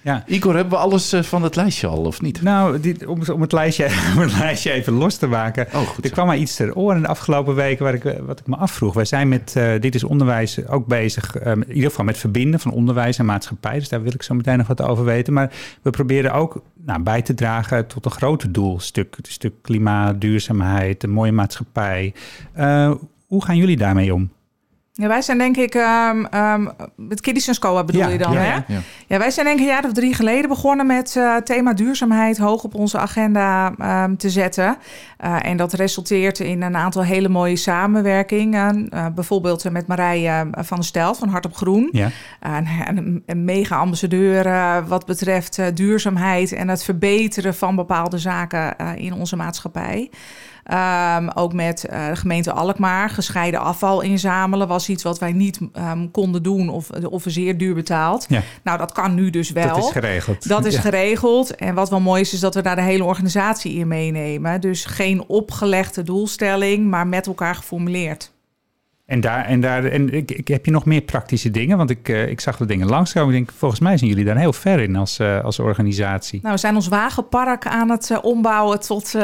Ja. 0.05 0.23
Igor, 0.27 0.55
hebben 0.55 0.73
we 0.73 0.79
alles 0.79 1.13
uh, 1.13 1.23
van 1.23 1.43
het 1.43 1.55
lijstje 1.55 1.87
al, 1.87 2.03
of 2.03 2.21
niet? 2.21 2.41
Nou, 2.41 2.79
dit, 2.79 3.05
om, 3.05 3.21
om, 3.33 3.41
het 3.41 3.51
lijstje, 3.51 3.85
om 4.15 4.21
het 4.21 4.37
lijstje 4.37 4.71
even 4.71 4.93
los 4.93 5.17
te 5.17 5.27
maken. 5.27 5.67
Oh, 5.73 5.81
goed 5.81 6.05
er 6.05 6.11
kwam 6.11 6.27
maar 6.27 6.37
iets 6.37 6.55
ter 6.55 6.75
oren 6.75 7.01
de 7.01 7.07
afgelopen 7.07 7.55
weken 7.55 7.83
waar 7.83 7.93
ik, 7.93 8.03
wat 8.25 8.39
ik 8.39 8.47
me 8.47 8.55
afvroeg. 8.55 8.93
Wij 8.93 9.05
zijn 9.05 9.27
met 9.27 9.53
uh, 9.57 9.79
Dit 9.79 9.95
is 9.95 10.03
Onderwijs 10.03 10.67
ook 10.67 10.87
bezig, 10.87 11.45
um, 11.45 11.61
in 11.61 11.73
ieder 11.73 11.89
geval 11.89 12.05
met 12.05 12.17
verbinden 12.17 12.59
van 12.59 12.71
onderwijs 12.71 13.17
en 13.17 13.25
maatschappij. 13.25 13.79
Dus 13.79 13.89
daar 13.89 14.01
wil 14.01 14.13
ik 14.13 14.23
zo 14.23 14.33
meteen 14.33 14.57
nog 14.57 14.67
wat 14.67 14.81
over 14.81 15.05
weten. 15.05 15.33
Maar 15.33 15.51
we 15.81 15.89
proberen 15.89 16.33
ook 16.33 16.61
nou, 16.75 17.01
bij 17.01 17.21
te 17.21 17.33
dragen 17.33 17.87
tot 17.87 18.05
een 18.05 18.11
groter 18.11 18.51
doelstuk. 18.51 19.15
Het 19.15 19.27
stuk 19.27 19.53
klimaat, 19.61 20.21
duurzaamheid, 20.21 21.03
een 21.03 21.09
mooie 21.09 21.31
maatschappij. 21.31 22.13
Uh, 22.57 22.91
hoe 23.25 23.43
gaan 23.43 23.57
jullie 23.57 23.77
daarmee 23.77 24.13
om? 24.13 24.29
Ja, 24.97 25.07
wij 25.07 25.21
zijn 25.21 25.37
denk 25.37 25.57
ik, 25.57 25.73
um, 25.73 26.27
um, 26.33 26.71
Scoa 27.35 27.83
bedoel 27.83 28.01
ja, 28.01 28.07
je 28.07 28.17
dan, 28.17 28.33
ja, 28.33 28.39
hè? 28.39 28.53
ja. 28.53 28.63
Ja. 29.07 29.17
wij 29.17 29.31
zijn 29.31 29.45
denk 29.45 29.59
ik 29.59 29.65
een 29.65 29.71
jaar 29.71 29.85
of 29.85 29.93
drie 29.93 30.13
geleden 30.13 30.49
begonnen 30.49 30.85
met 30.85 31.15
uh, 31.17 31.35
thema 31.35 31.73
duurzaamheid 31.73 32.37
hoog 32.37 32.63
op 32.63 32.75
onze 32.75 32.97
agenda 32.97 33.73
um, 34.03 34.17
te 34.17 34.29
zetten. 34.29 34.77
Uh, 35.25 35.45
en 35.45 35.57
dat 35.57 35.73
resulteert 35.73 36.39
in 36.39 36.61
een 36.61 36.75
aantal 36.75 37.03
hele 37.03 37.29
mooie 37.29 37.55
samenwerkingen. 37.55 38.89
Uh, 38.93 39.05
bijvoorbeeld 39.15 39.71
met 39.71 39.87
Marije 39.87 40.47
van 40.51 40.77
der 40.77 40.85
Stel 40.85 41.15
van 41.15 41.29
Hart 41.29 41.45
op 41.45 41.55
Groen. 41.55 41.89
Ja. 41.91 42.09
een, 42.39 43.23
mega 43.45 43.77
ambassadeur 43.77 44.43
wat 44.87 45.05
betreft 45.05 45.59
duurzaamheid 45.73 46.51
en 46.51 46.67
het 46.67 46.83
verbeteren 46.83 47.55
van 47.55 47.75
bepaalde 47.75 48.17
zaken 48.17 48.75
in 48.97 49.13
onze 49.13 49.35
maatschappij. 49.35 50.09
Ook 51.33 51.53
met 51.53 51.81
de 51.81 52.11
gemeente 52.13 52.51
Alkmaar. 52.51 53.09
Gescheiden 53.09 53.59
afval 53.59 54.01
inzamelen 54.01 54.67
was 54.67 54.84
iets 54.89 55.03
wat 55.03 55.19
wij 55.19 55.31
niet 55.31 55.59
um, 55.73 56.11
konden 56.11 56.43
doen 56.43 56.69
of, 56.69 56.89
of 56.89 57.23
zeer 57.27 57.57
duur 57.57 57.73
betaald. 57.73 58.25
Ja. 58.29 58.41
Nou, 58.63 58.77
dat 58.77 58.91
kan 58.91 59.15
nu 59.15 59.29
dus 59.29 59.51
wel. 59.51 59.67
Dat 59.67 59.77
is 59.77 59.91
geregeld. 59.91 60.47
Dat 60.47 60.65
is 60.65 60.73
ja. 60.73 60.81
geregeld. 60.81 61.55
En 61.55 61.75
wat 61.75 61.89
wel 61.89 61.99
mooi 61.99 62.21
is, 62.21 62.33
is 62.33 62.39
dat 62.39 62.55
we 62.55 62.61
daar 62.61 62.75
de 62.75 62.81
hele 62.81 63.03
organisatie 63.03 63.73
in 63.73 63.87
meenemen. 63.87 64.61
Dus 64.61 64.85
geen 64.85 65.23
opgelegde 65.27 66.03
doelstelling, 66.03 66.89
maar 66.89 67.07
met 67.07 67.27
elkaar 67.27 67.55
geformuleerd. 67.55 68.33
En, 69.05 69.21
daar, 69.21 69.45
en, 69.45 69.61
daar, 69.61 69.85
en 69.85 70.13
ik, 70.13 70.31
ik, 70.31 70.47
heb 70.47 70.65
je 70.65 70.71
nog 70.71 70.85
meer 70.85 71.01
praktische 71.01 71.51
dingen? 71.51 71.77
Want 71.77 71.89
ik, 71.89 72.09
uh, 72.09 72.27
ik 72.27 72.41
zag 72.41 72.57
de 72.57 72.65
dingen 72.65 72.87
langskomen. 72.87 73.35
Ik 73.35 73.45
denk, 73.45 73.57
volgens 73.57 73.79
mij 73.79 73.97
zijn 73.97 74.09
jullie 74.09 74.25
daar 74.25 74.37
heel 74.37 74.53
ver 74.53 74.79
in 74.79 74.95
als, 74.95 75.19
uh, 75.19 75.43
als 75.43 75.59
organisatie. 75.59 76.39
Nou, 76.41 76.53
we 76.53 76.59
zijn 76.59 76.75
ons 76.75 76.87
wagenpark 76.87 77.67
aan 77.67 77.89
het 77.89 78.09
uh, 78.09 78.17
ombouwen 78.21 78.79
tot 78.79 79.11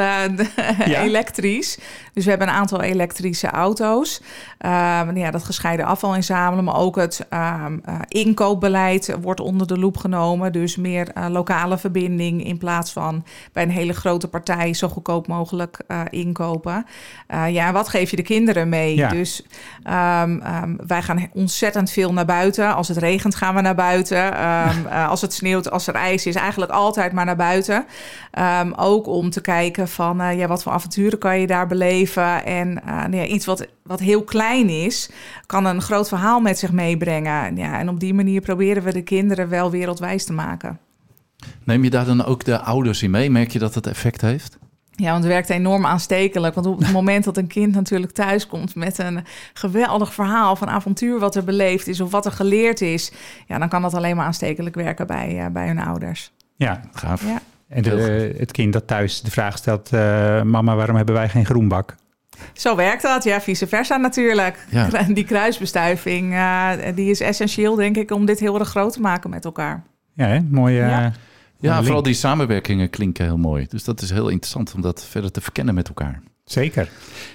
ja? 0.86 1.02
elektrisch. 1.04 1.78
Dus 2.14 2.24
we 2.24 2.30
hebben 2.30 2.48
een 2.48 2.54
aantal 2.54 2.82
elektrische 2.82 3.48
auto's. 3.48 4.22
ja, 5.14 5.32
dat 5.32 5.44
gescheiden 5.44 5.86
afval 5.86 6.16
inzamelen. 6.16 6.64
Maar 6.64 6.76
ook 6.76 6.96
het 6.96 7.28
inkoopbeleid 8.08 9.16
wordt 9.22 9.40
onder 9.40 9.68
de 9.68 9.78
loep 9.78 9.98
genomen. 9.98 10.52
Dus 10.52 10.76
meer 10.76 11.08
lokale 11.30 11.78
verbinding 11.78 12.46
in 12.46 12.58
plaats 12.58 12.92
van 12.92 13.26
bij 13.54 13.64
een 13.64 13.70
hele 13.70 13.94
grote 13.94 14.28
partij 14.28 14.74
zo 14.74 14.88
goedkoop 14.88 15.28
mogelijk 15.28 15.80
inkopen. 16.10 16.86
ja, 17.50 17.72
wat 17.72 17.90
geef 17.90 18.10
je 18.10 18.16
de 18.16 18.22
kinderen 18.22 18.70
mee? 18.70 18.96
Ja. 18.96 19.10
Dus... 19.10 19.46
Um, 19.84 20.42
um, 20.46 20.78
wij 20.88 21.02
gaan 21.02 21.30
ontzettend 21.34 21.92
veel 21.92 22.14
naar 22.14 22.26
buiten. 22.26 22.76
Als 22.76 22.88
het 22.88 22.98
regent 22.98 23.36
gaan 23.36 23.56
we 23.56 23.62
naar 23.62 23.76
buiten. 23.76 24.26
Um, 24.26 24.86
uh, 24.86 25.10
als 25.14 25.22
het 25.22 25.34
sneeuwt, 25.34 25.72
als 25.72 25.88
er 25.88 25.96
ijs 25.96 26.26
is, 26.26 26.36
eigenlijk 26.36 26.72
altijd 26.72 27.12
maar 27.12 27.26
naar 27.26 27.36
buiten. 27.36 27.86
ook 28.76 29.08
om 29.08 29.30
te 29.30 29.42
kijken 29.42 29.88
van 29.88 30.22
uh, 30.22 30.38
ja, 30.38 30.48
wat 30.48 30.64
voor 30.64 30.72
avonturen 30.72 31.20
kan 31.20 31.40
je 31.40 31.48
daar 31.48 31.68
beleven. 31.68 32.01
En 32.44 32.82
uh, 32.86 32.86
nou 32.86 33.16
ja, 33.16 33.26
iets 33.26 33.46
wat, 33.46 33.68
wat 33.84 34.00
heel 34.00 34.24
klein 34.24 34.70
is, 34.70 35.10
kan 35.46 35.66
een 35.66 35.82
groot 35.82 36.08
verhaal 36.08 36.40
met 36.40 36.60
zich 36.60 36.72
meebrengen. 36.72 37.56
Ja, 37.56 37.80
en 37.80 37.90
op 37.90 38.00
die 38.00 38.14
manier 38.14 38.42
proberen 38.42 38.84
we 38.84 38.94
de 38.94 39.02
kinderen 39.02 39.50
wel 39.50 39.72
wereldwijs 39.72 40.26
te 40.26 40.34
maken. 40.34 40.80
Neem 41.64 41.84
je 41.84 41.90
daar 41.90 42.06
dan 42.06 42.26
ook 42.26 42.44
de 42.44 42.60
ouders 42.60 43.04
in 43.04 43.12
mee? 43.12 43.30
Merk 43.30 43.52
je 43.52 43.60
dat 43.60 43.76
het 43.76 43.88
effect 43.88 44.22
heeft? 44.22 44.58
Ja, 44.92 45.12
want 45.12 45.24
het 45.24 45.34
werkt 45.34 45.50
enorm 45.50 45.86
aanstekelijk. 45.86 46.56
Want 46.56 46.68
op 46.68 46.80
het 46.80 46.92
moment 46.92 47.24
dat 47.24 47.38
een 47.38 47.48
kind 47.48 47.74
natuurlijk 47.74 48.12
thuis 48.12 48.48
komt 48.48 48.76
met 48.76 48.98
een 48.98 49.24
geweldig 49.54 50.14
verhaal 50.14 50.56
van 50.56 50.70
avontuur 50.70 51.20
wat 51.20 51.36
er 51.36 51.44
beleefd 51.44 51.88
is 51.88 52.02
of 52.02 52.12
wat 52.12 52.26
er 52.26 52.32
geleerd 52.32 52.82
is, 52.82 53.12
ja, 53.48 53.58
dan 53.58 53.70
kan 53.70 53.82
dat 53.82 53.94
alleen 53.94 54.16
maar 54.16 54.26
aanstekelijk 54.26 54.76
werken 54.76 55.08
bij, 55.08 55.46
uh, 55.46 55.46
bij 55.48 55.68
hun 55.68 55.80
ouders. 55.80 56.32
Ja, 56.56 56.82
gaaf. 56.92 57.26
Ja. 57.26 57.42
En 57.72 57.82
de, 57.82 58.34
het 58.38 58.52
kind 58.52 58.74
dat 58.74 58.88
thuis 58.88 59.22
de 59.22 59.32
vraag 59.32 59.58
stelt: 59.58 59.94
uh, 59.94 60.42
Mama, 60.42 60.76
waarom 60.76 60.96
hebben 60.96 61.16
wij 61.16 61.30
geen 61.30 61.46
groenbak? 61.46 61.96
Zo 62.54 62.76
werkt 62.76 63.02
dat, 63.02 63.24
ja, 63.24 63.42
vice 63.42 63.68
versa 63.68 63.98
natuurlijk. 63.98 64.66
Ja. 64.70 64.88
Die 65.14 65.24
kruisbestuiving, 65.24 66.34
uh, 66.34 66.72
die 66.96 67.10
is 67.10 67.20
essentieel, 67.20 67.76
denk 67.76 67.98
ik, 67.98 68.12
om 68.12 68.26
dit 68.26 68.40
heel 68.40 68.60
erg 68.60 68.70
groot 68.70 68.94
te 68.94 69.02
maken 69.02 69.30
met 69.30 69.46
elkaar. 69.46 69.84
Ja, 70.14 70.26
hè? 70.28 70.40
mooie. 70.42 70.80
Ja. 70.80 71.12
Ja, 71.60 71.84
vooral 71.84 72.04
die 72.04 72.14
samenwerkingen 72.14 72.90
klinken 72.90 73.26
heel 73.26 73.38
mooi. 73.38 73.66
Dus 73.70 73.84
dat 73.84 74.02
is 74.02 74.10
heel 74.10 74.30
interessant 74.30 74.74
om 74.74 74.82
dat 74.82 75.06
verder 75.06 75.32
te 75.32 75.42
verkennen 75.42 75.74
met 75.74 75.88
elkaar. 75.88 76.22
Zeker. 76.46 76.90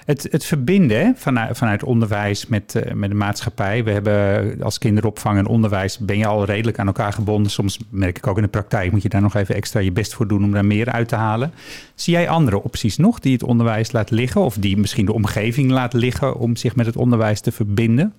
Het, 0.04 0.28
het 0.30 0.44
verbinden 0.44 1.14
vanuit, 1.16 1.56
vanuit 1.56 1.82
onderwijs 1.82 2.46
met, 2.46 2.74
uh, 2.74 2.92
met 2.92 3.10
de 3.10 3.16
maatschappij. 3.16 3.84
We 3.84 3.90
hebben 3.90 4.62
als 4.62 4.78
kinderopvang 4.78 5.38
en 5.38 5.46
onderwijs 5.46 5.98
ben 5.98 6.18
je 6.18 6.26
al 6.26 6.44
redelijk 6.44 6.78
aan 6.78 6.86
elkaar 6.86 7.12
gebonden. 7.12 7.50
Soms 7.50 7.78
merk 7.88 8.16
ik 8.16 8.26
ook 8.26 8.36
in 8.36 8.42
de 8.42 8.48
praktijk, 8.48 8.92
moet 8.92 9.02
je 9.02 9.08
daar 9.08 9.22
nog 9.22 9.34
even 9.34 9.54
extra 9.54 9.80
je 9.80 9.92
best 9.92 10.14
voor 10.14 10.28
doen 10.28 10.44
om 10.44 10.52
daar 10.52 10.64
meer 10.64 10.90
uit 10.90 11.08
te 11.08 11.16
halen. 11.16 11.52
Zie 11.94 12.12
jij 12.12 12.28
andere 12.28 12.62
opties 12.62 12.96
nog 12.96 13.18
die 13.18 13.32
het 13.32 13.42
onderwijs 13.42 13.92
laat 13.92 14.10
liggen 14.10 14.40
of 14.40 14.54
die 14.54 14.76
misschien 14.76 15.06
de 15.06 15.12
omgeving 15.12 15.70
laat 15.70 15.92
liggen 15.92 16.36
om 16.36 16.56
zich 16.56 16.76
met 16.76 16.86
het 16.86 16.96
onderwijs 16.96 17.40
te 17.40 17.52
verbinden? 17.52 18.14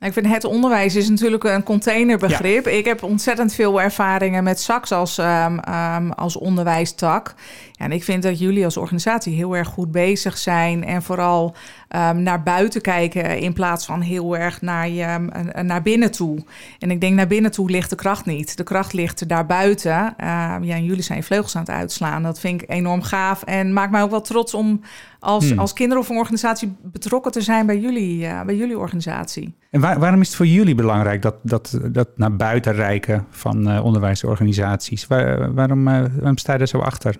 Ik 0.00 0.12
vind 0.12 0.26
het 0.26 0.44
onderwijs 0.44 0.96
is 0.96 1.08
natuurlijk 1.08 1.44
een 1.44 1.62
containerbegrip. 1.62 2.64
Ja. 2.64 2.70
Ik 2.70 2.84
heb 2.84 3.02
ontzettend 3.02 3.54
veel 3.54 3.80
ervaringen 3.80 4.44
met 4.44 4.60
SAX 4.60 4.92
als, 4.92 5.18
um, 5.18 5.60
um, 5.68 6.12
als 6.12 6.36
onderwijstak. 6.36 7.34
Ja, 7.78 7.84
en 7.84 7.92
ik 7.92 8.04
vind 8.04 8.22
dat 8.22 8.38
jullie 8.38 8.64
als 8.64 8.76
organisatie 8.76 9.34
heel 9.34 9.56
erg 9.56 9.68
goed 9.68 9.90
bezig 9.90 10.38
zijn. 10.38 10.84
En 10.84 11.02
vooral 11.02 11.54
ehm, 11.88 12.22
naar 12.22 12.42
buiten 12.42 12.80
kijken 12.80 13.38
in 13.38 13.52
plaats 13.52 13.86
van 13.86 14.00
heel 14.00 14.36
erg 14.36 14.60
naar, 14.60 14.88
je, 14.88 15.02
eh, 15.02 15.62
naar 15.62 15.82
binnen 15.82 16.10
toe. 16.10 16.44
En 16.78 16.90
ik 16.90 17.00
denk 17.00 17.14
naar 17.14 17.26
binnen 17.26 17.50
toe 17.50 17.70
ligt 17.70 17.90
de 17.90 17.96
kracht 17.96 18.26
niet. 18.26 18.56
De 18.56 18.62
kracht 18.62 18.92
ligt 18.92 19.28
daarbuiten. 19.28 20.14
Ehm, 20.16 20.62
ja, 20.64 20.74
en 20.74 20.84
jullie 20.84 21.02
zijn 21.02 21.22
vleugels 21.22 21.54
aan 21.56 21.60
het 21.62 21.70
uitslaan. 21.70 22.22
Dat 22.22 22.40
vind 22.40 22.62
ik 22.62 22.70
enorm 22.70 23.02
gaaf 23.02 23.42
en 23.42 23.72
maakt 23.72 23.90
mij 23.90 24.02
ook 24.02 24.10
wel 24.10 24.20
trots 24.20 24.54
om 24.54 24.80
als, 25.18 25.48
Hmm. 25.48 25.58
als 25.58 25.72
kinderopvangorganisatie 25.72 26.74
betrokken 26.82 27.32
te 27.32 27.40
zijn 27.40 27.66
bij 27.66 27.78
jullie, 27.78 28.26
eh, 28.26 28.42
bij 28.42 28.56
jullie 28.56 28.78
organisatie. 28.78 29.54
En 29.70 29.80
waar- 29.80 29.98
waarom 29.98 30.20
is 30.20 30.26
het 30.26 30.36
voor 30.36 30.46
jullie 30.46 30.74
belangrijk 30.74 31.22
dat, 31.22 31.34
dat, 31.42 31.78
dat 31.92 32.08
naar 32.16 32.36
buiten 32.36 32.72
reiken 32.74 33.26
van 33.30 33.68
eh, 33.70 33.84
onderwijsorganisaties? 33.84 35.06
Waar- 35.06 35.54
waarom, 35.54 35.88
eh, 35.88 36.04
waarom 36.14 36.36
sta 36.38 36.52
je 36.52 36.58
er 36.58 36.66
zo 36.68 36.78
achter? 36.78 37.16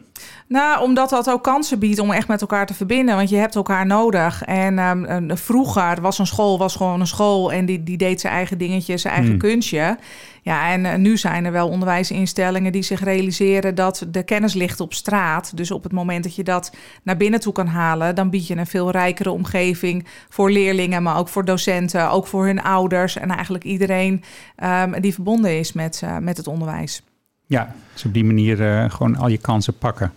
Nou, 0.49 0.83
omdat 0.83 1.11
dat 1.11 1.31
ook 1.31 1.43
kansen 1.43 1.79
biedt 1.79 1.99
om 1.99 2.11
echt 2.11 2.29
met 2.29 2.41
elkaar 2.41 2.67
te 2.67 2.75
verbinden. 2.75 3.17
Want 3.17 3.29
je 3.29 3.37
hebt 3.37 3.55
elkaar 3.55 3.87
nodig. 3.87 4.43
En 4.45 4.79
ehm, 4.79 5.37
vroeger 5.37 6.01
was 6.01 6.19
een 6.19 6.27
school 6.27 6.59
was 6.59 6.77
gewoon 6.77 7.01
een 7.01 7.07
school. 7.07 7.53
En 7.53 7.67
die, 7.67 7.83
die 7.83 7.97
deed 7.97 8.21
zijn 8.21 8.33
eigen 8.33 8.59
dingetje, 8.59 8.97
zijn 8.97 9.15
eigen 9.15 9.31
Hmm. 9.31 9.41
kunstje. 9.41 9.99
Ja, 10.43 10.71
en 10.71 10.85
eh, 10.85 10.95
nu 10.95 11.17
zijn 11.17 11.45
er 11.45 11.53
wel 11.53 11.69
onderwijsinstellingen 11.69 12.73
die 12.73 12.83
zich 12.83 13.05
realiseren 13.05 13.75
dat 13.75 14.07
de 14.09 14.23
kennis 14.23 14.55
ligt 14.55 14.81
op 14.81 14.95
straat. 14.95 15.57
Dus 15.57 15.71
op 15.71 15.83
het 15.83 15.93
moment 15.93 16.25
dat 16.25 16.35
je 16.35 16.45
dat 16.45 16.73
naar 17.03 17.17
binnen 17.17 17.41
toe 17.41 17.53
kan 17.53 17.67
halen, 17.67 18.15
dan 18.15 18.31
bied 18.31 18.47
je 18.47 18.57
een 18.57 18.67
veel 18.67 18.91
rijkere 18.91 19.31
omgeving 19.31 20.07
voor 20.29 20.51
leerlingen, 20.51 21.03
maar 21.03 21.19
ook 21.19 21.29
voor 21.29 21.45
docenten, 21.45 22.11
ook 22.11 22.27
voor 22.27 22.47
hun 22.47 22.63
ouders 22.63 23.17
en 23.17 23.31
eigenlijk 23.31 23.65
iedereen 23.65 24.23
ehm, 24.57 25.01
die 25.01 25.15
verbonden 25.15 25.59
is 25.59 25.73
met, 25.73 26.01
eh, 26.05 26.19
met 26.19 26.37
het 26.37 26.47
onderwijs. 26.47 27.03
Ja, 27.47 27.75
dus 27.93 28.05
op 28.05 28.15
die 28.15 28.25
manier 28.25 28.63
eh, 28.63 28.91
gewoon 28.91 29.17
al 29.17 29.29
je 29.29 29.39
kansen 29.39 29.79
pakken. 29.79 30.13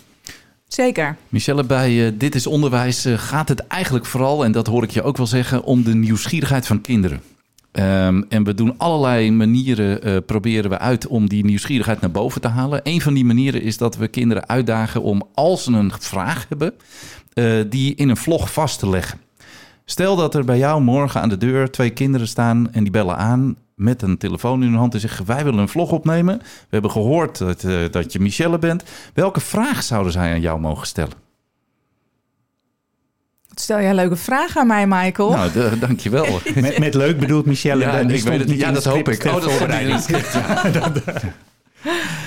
Zeker. 0.69 1.15
Michelle, 1.29 1.63
bij 1.63 2.05
eh, 2.05 2.13
Dit 2.17 2.35
is 2.35 2.47
Onderwijs 2.47 3.05
eh, 3.05 3.17
gaat 3.17 3.49
het 3.49 3.67
eigenlijk 3.67 4.05
vooral, 4.05 4.43
en 4.43 4.51
dat 4.51 4.67
hoor 4.67 4.83
ik 4.83 4.91
je 4.91 5.03
ook 5.03 5.17
wel 5.17 5.27
zeggen, 5.27 5.63
om 5.63 5.83
de 5.83 5.95
nieuwsgierigheid 5.95 6.67
van 6.67 6.81
kinderen. 6.81 7.21
Ehm, 7.71 8.21
en 8.29 8.43
we 8.43 8.53
doen 8.53 8.73
allerlei 8.77 9.31
manieren, 9.31 10.03
eh, 10.03 10.17
proberen 10.25 10.69
we 10.69 10.79
uit 10.79 11.07
om 11.07 11.29
die 11.29 11.45
nieuwsgierigheid 11.45 12.01
naar 12.01 12.11
boven 12.11 12.41
te 12.41 12.47
halen. 12.47 12.81
Een 12.83 13.01
van 13.01 13.13
die 13.13 13.25
manieren 13.25 13.61
is 13.61 13.77
dat 13.77 13.97
we 13.97 14.07
kinderen 14.07 14.47
uitdagen 14.47 15.01
om, 15.01 15.23
als 15.33 15.63
ze 15.63 15.71
een 15.71 15.91
vraag 15.99 16.45
hebben, 16.49 16.73
die 17.69 17.95
in 17.95 18.09
een 18.09 18.17
vlog 18.17 18.53
vast 18.53 18.79
te 18.79 18.89
leggen. 18.89 19.19
Stel 19.85 20.15
dat 20.15 20.35
er 20.35 20.45
bij 20.45 20.57
jou 20.57 20.81
morgen 20.81 21.21
aan 21.21 21.29
de 21.29 21.37
deur 21.37 21.71
twee 21.71 21.89
kinderen 21.89 22.27
staan 22.27 22.71
en 22.71 22.83
die 22.83 22.91
bellen 22.91 23.17
aan 23.17 23.55
met 23.79 24.01
een 24.01 24.17
telefoon 24.17 24.63
in 24.63 24.69
hun 24.69 24.77
hand 24.77 24.93
en 24.93 24.99
zeggen: 24.99 25.25
Wij 25.25 25.43
willen 25.43 25.59
een 25.59 25.69
vlog 25.69 25.91
opnemen. 25.91 26.37
We 26.37 26.67
hebben 26.69 26.91
gehoord 26.91 27.37
dat, 27.37 27.63
eh, 27.63 27.77
dat 27.91 28.13
je 28.13 28.19
Michelle 28.19 28.59
bent. 28.59 28.83
Welke 29.13 29.39
vraag 29.39 29.83
zouden 29.83 30.11
zij 30.11 30.31
aan 30.31 30.41
jou 30.41 30.59
mogen 30.59 30.87
stellen? 30.87 31.13
Stel 33.55 33.79
jij 33.79 33.89
een 33.89 33.95
leuke 33.95 34.15
vraag 34.15 34.57
aan 34.57 34.67
mij, 34.67 34.87
Michael. 34.87 35.29
Nou, 35.29 35.79
dankjewel. 35.79 36.39
Met, 36.55 36.79
met 36.79 36.93
leuk 36.93 37.19
bedoelt 37.19 37.45
Michelle. 37.45 37.83
Ja, 37.83 37.97
ik 37.99 38.23
weet 38.23 38.39
het. 38.39 38.47
niet 38.47 38.59
Ja, 38.59 38.71
dat 38.71 38.85
hoop 38.85 39.09
ik. 39.09 39.23
Oh, 39.23 39.33
dat 39.33 39.43
voorbereiding. 39.43 39.99
script. 39.99 40.37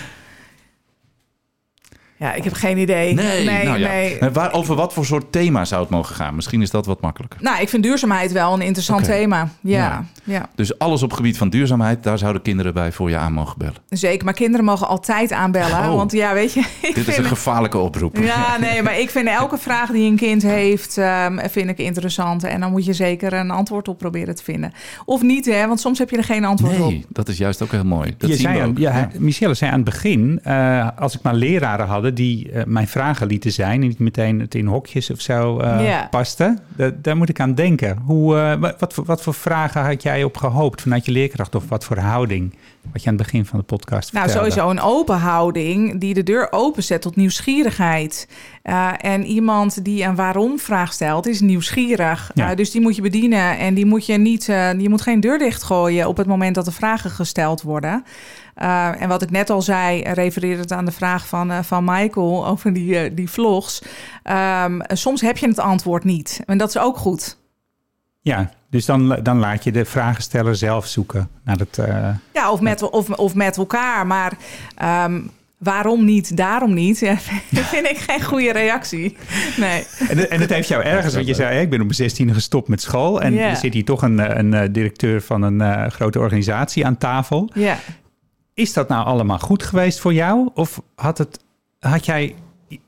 Ja, 2.23 2.33
ik 2.35 2.45
heb 2.45 2.53
geen 2.53 2.79
idee. 2.79 3.15
Nee, 3.15 3.45
nee. 3.45 3.65
nou 3.65 3.79
ja. 3.79 3.89
nee. 3.89 4.17
Maar 4.21 4.33
Waar, 4.33 4.53
over 4.53 4.75
wat 4.75 4.93
voor 4.93 5.05
soort 5.07 5.33
thema 5.33 5.65
zou 5.65 5.81
het 5.83 5.91
mogen 5.91 6.15
gaan? 6.15 6.35
Misschien 6.35 6.63
is 6.63 6.71
dat 6.71 6.87
wat 6.87 7.01
makkelijker. 7.01 7.39
Nou, 7.43 7.61
ik 7.61 7.69
vind 7.69 7.83
duurzaamheid 7.83 8.33
wel 8.33 8.53
een 8.53 8.61
interessant 8.63 9.05
thema. 9.05 9.49
Ja, 9.61 9.79
Ja. 9.79 10.05
ja. 10.25 10.49
Dus 10.55 10.79
alles 10.79 11.03
op 11.03 11.13
gebied 11.13 11.37
van 11.39 11.49
duurzaamheid, 11.51 12.03
daar 12.03 12.19
zouden 12.19 12.43
kinderen 12.43 12.75
bij 12.75 12.93
voor 12.93 13.11
je 13.11 13.17
aan 13.17 13.33
mogen 13.33 13.59
bellen. 13.59 13.75
zeker. 13.89 14.25
Maar 14.25 14.35
kinderen 14.35 14.67
mogen 14.67 14.89
altijd 14.89 15.33
aanbellen. 15.33 15.79
Oh. 15.79 15.95
Want 15.95 16.13
ja, 16.13 16.35
weet 16.35 16.53
je, 16.53 16.61
ik 16.81 16.95
Dit 16.95 17.09
is 17.09 17.17
een 17.17 17.25
gevaarlijke 17.25 17.79
oproep. 17.79 18.17
Ja, 18.17 18.59
nee, 18.61 18.83
maar 18.83 18.99
ik 18.99 19.11
vind 19.11 19.29
elke 19.29 19.59
vraag 19.59 19.91
die 19.91 20.11
een 20.11 20.17
kind 20.17 20.43
heeft, 20.43 20.99
ehm, 20.99 21.49
vind 21.49 21.69
ik 21.71 21.79
interessant. 21.79 22.45
En 22.45 22.61
dan 22.61 22.71
moet 22.71 22.85
je 22.85 22.93
zeker 22.93 23.33
een 23.33 23.51
antwoord 23.51 23.89
op 23.89 23.99
proberen 23.99 24.35
te 24.35 24.45
vinden. 24.45 24.73
Of 25.05 25.23
niet, 25.23 25.47
hè? 25.47 25.67
Want 25.67 25.81
soms 25.81 25.99
heb 25.99 26.11
je 26.11 26.17
er 26.17 26.25
geen 26.25 26.45
antwoord 26.45 26.81
op. 26.81 26.91
Nee, 26.91 27.05
dat 27.09 27.29
is 27.29 27.39
juist 27.39 27.63
ook 27.63 27.71
heel 27.73 27.85
mooi. 27.85 28.15
Dat 28.19 28.31
je 28.31 28.37
zien 28.37 28.45
zei 28.47 28.61
we 28.61 28.67
ook. 28.69 28.79
ja, 28.79 28.97
Ja. 28.97 29.09
Michelle 29.19 29.55
zei 29.55 29.71
aan 29.71 29.77
het 29.77 29.85
begin, 29.85 30.41
eh, 30.43 30.89
als 30.97 31.15
ik 31.15 31.23
maar 31.23 31.35
leraren 31.35 31.87
hadden 31.87 32.12
die 32.15 32.51
eh, 32.53 32.65
mijn 32.67 32.89
vragen 32.89 33.27
lieten 33.27 33.53
zijn 33.53 33.81
en 33.83 33.89
niet 33.89 33.99
meteen 33.99 34.41
het 34.41 34.55
in 34.55 34.67
hokjes 34.67 35.11
of 35.11 35.21
zo 35.21 35.59
eh 35.59 35.87
Ja. 35.87 36.07
paste, 36.11 36.59
da- 36.77 36.91
daar 37.03 37.17
moet 37.17 37.29
ik 37.29 37.41
aan 37.41 37.55
denken. 37.55 37.99
Hoe, 38.05 38.37
eh, 38.37 38.55
wa- 38.61 38.75
wat, 38.79 38.93
voor, 38.95 39.05
wat 39.05 39.23
voor 39.23 39.35
vragen 39.35 39.83
had 39.85 40.03
jij 40.03 40.25
op 40.25 40.37
gehoopt 40.37 40.83
vanuit 40.83 41.05
je 41.07 41.13
leerkracht 41.13 41.55
of 41.55 41.69
wat 41.69 41.85
voor 41.85 41.99
houding? 41.99 42.55
Wat 42.93 43.03
je 43.03 43.09
aan 43.11 43.15
het 43.17 43.23
begin 43.25 43.47
van 43.47 43.59
de 43.59 43.65
podcast 43.65 44.13
Nou, 44.13 44.25
vertelde. 44.25 44.51
sowieso 44.51 44.71
een 44.71 44.81
open 44.81 45.17
houding 45.19 46.01
die 46.01 46.15
de 46.15 46.23
deur 46.23 46.49
openzet 46.51 47.03
tot 47.03 47.17
nieuwsgierigheid. 47.17 48.29
Eh, 48.63 48.89
en 49.01 49.25
iemand 49.25 49.85
die 49.85 50.05
een 50.05 50.15
waarom-vraag 50.15 50.93
stelt, 50.93 51.27
is 51.27 51.41
nieuwsgierig. 51.41 52.31
Ja. 52.35 52.51
Eh, 52.51 52.57
dus 52.57 52.71
die 52.71 52.81
moet 52.81 52.97
je 52.97 53.03
bedienen 53.03 53.59
en 53.59 53.75
die 53.75 53.87
moet 53.87 54.07
je 54.07 54.19
niet, 54.19 54.49
eh, 54.49 54.81
je 54.81 54.89
moet 54.89 55.01
geen 55.03 55.21
deur 55.21 55.39
dichtgooien 55.39 56.09
op 56.09 56.17
het 56.17 56.27
moment 56.27 56.55
dat 56.55 56.67
er 56.67 56.73
vragen 56.73 57.11
gesteld 57.11 57.63
worden. 57.63 58.05
Eh, 58.55 59.03
en 59.03 59.09
wat 59.09 59.23
ik 59.23 59.31
net 59.31 59.51
al 59.51 59.63
zei, 59.63 60.03
refererend 60.03 60.73
aan 60.73 60.85
de 60.85 60.93
vraag 60.93 61.27
van, 61.27 61.51
eh, 61.51 61.59
van 61.63 61.85
Michael 61.85 62.47
over 62.47 62.73
die, 62.73 62.99
eh, 62.99 63.11
die 63.15 63.31
vlogs. 63.31 63.83
Ehm, 64.23 64.81
soms 64.89 65.21
heb 65.21 65.39
je 65.39 65.49
het 65.49 65.59
antwoord 65.59 66.05
niet. 66.05 66.41
En 66.47 66.59
dat 66.59 66.69
is 66.69 66.79
ook 66.79 66.97
goed. 66.97 67.37
Ja, 68.21 68.51
dus 68.71 68.87
dan, 68.87 69.19
dan 69.23 69.39
laat 69.39 69.65
je 69.65 69.73
de 69.73 69.85
vragensteller 69.85 70.57
zelf 70.57 70.87
zoeken 70.87 71.29
naar 71.45 71.57
het... 71.59 71.79
Ja, 72.33 72.51
of 72.51 72.61
met, 72.61 72.91
of, 72.91 73.11
of 73.11 73.35
met 73.35 73.57
elkaar. 73.57 74.07
Maar 74.07 74.33
ehm, 74.77 75.21
waarom 75.59 76.05
niet, 76.05 76.37
daarom 76.37 76.75
niet? 76.75 76.99
Ja, 76.99 77.17
vind 77.75 77.87
ik 77.87 77.97
geen 77.97 78.23
goede 78.23 78.53
reactie. 78.53 79.17
Nee. 79.57 79.87
En, 80.09 80.31
en 80.31 80.41
het 80.41 80.51
heeft 80.51 80.69
jou 80.69 80.83
ergens, 80.83 81.15
want 81.15 81.27
je 81.27 81.35
zei, 81.35 81.61
ik 81.61 81.71
ben 81.71 81.81
op 81.81 81.97
mijn 81.97 82.11
16e 82.11 82.35
gestopt 82.35 82.69
met 82.69 82.83
school. 82.83 83.23
En 83.23 83.39
er 83.39 83.57
zit 83.57 83.75
hier 83.75 83.85
toch 83.85 84.03
een, 84.03 84.39
een 84.39 84.73
directeur 84.73 85.23
van 85.23 85.43
een 85.43 85.91
grote 85.91 86.19
organisatie 86.19 86.87
aan 86.87 86.99
tafel. 86.99 87.51
Ja. 87.55 87.79
Is 88.55 88.73
dat 88.73 88.89
nou 88.89 89.05
allemaal 89.07 89.39
goed 89.39 89.63
geweest 89.63 90.01
voor 90.01 90.15
jou? 90.15 90.49
Of 90.55 90.83
had, 90.95 91.19
het, 91.19 91.39
had 91.81 92.07
jij 92.07 92.35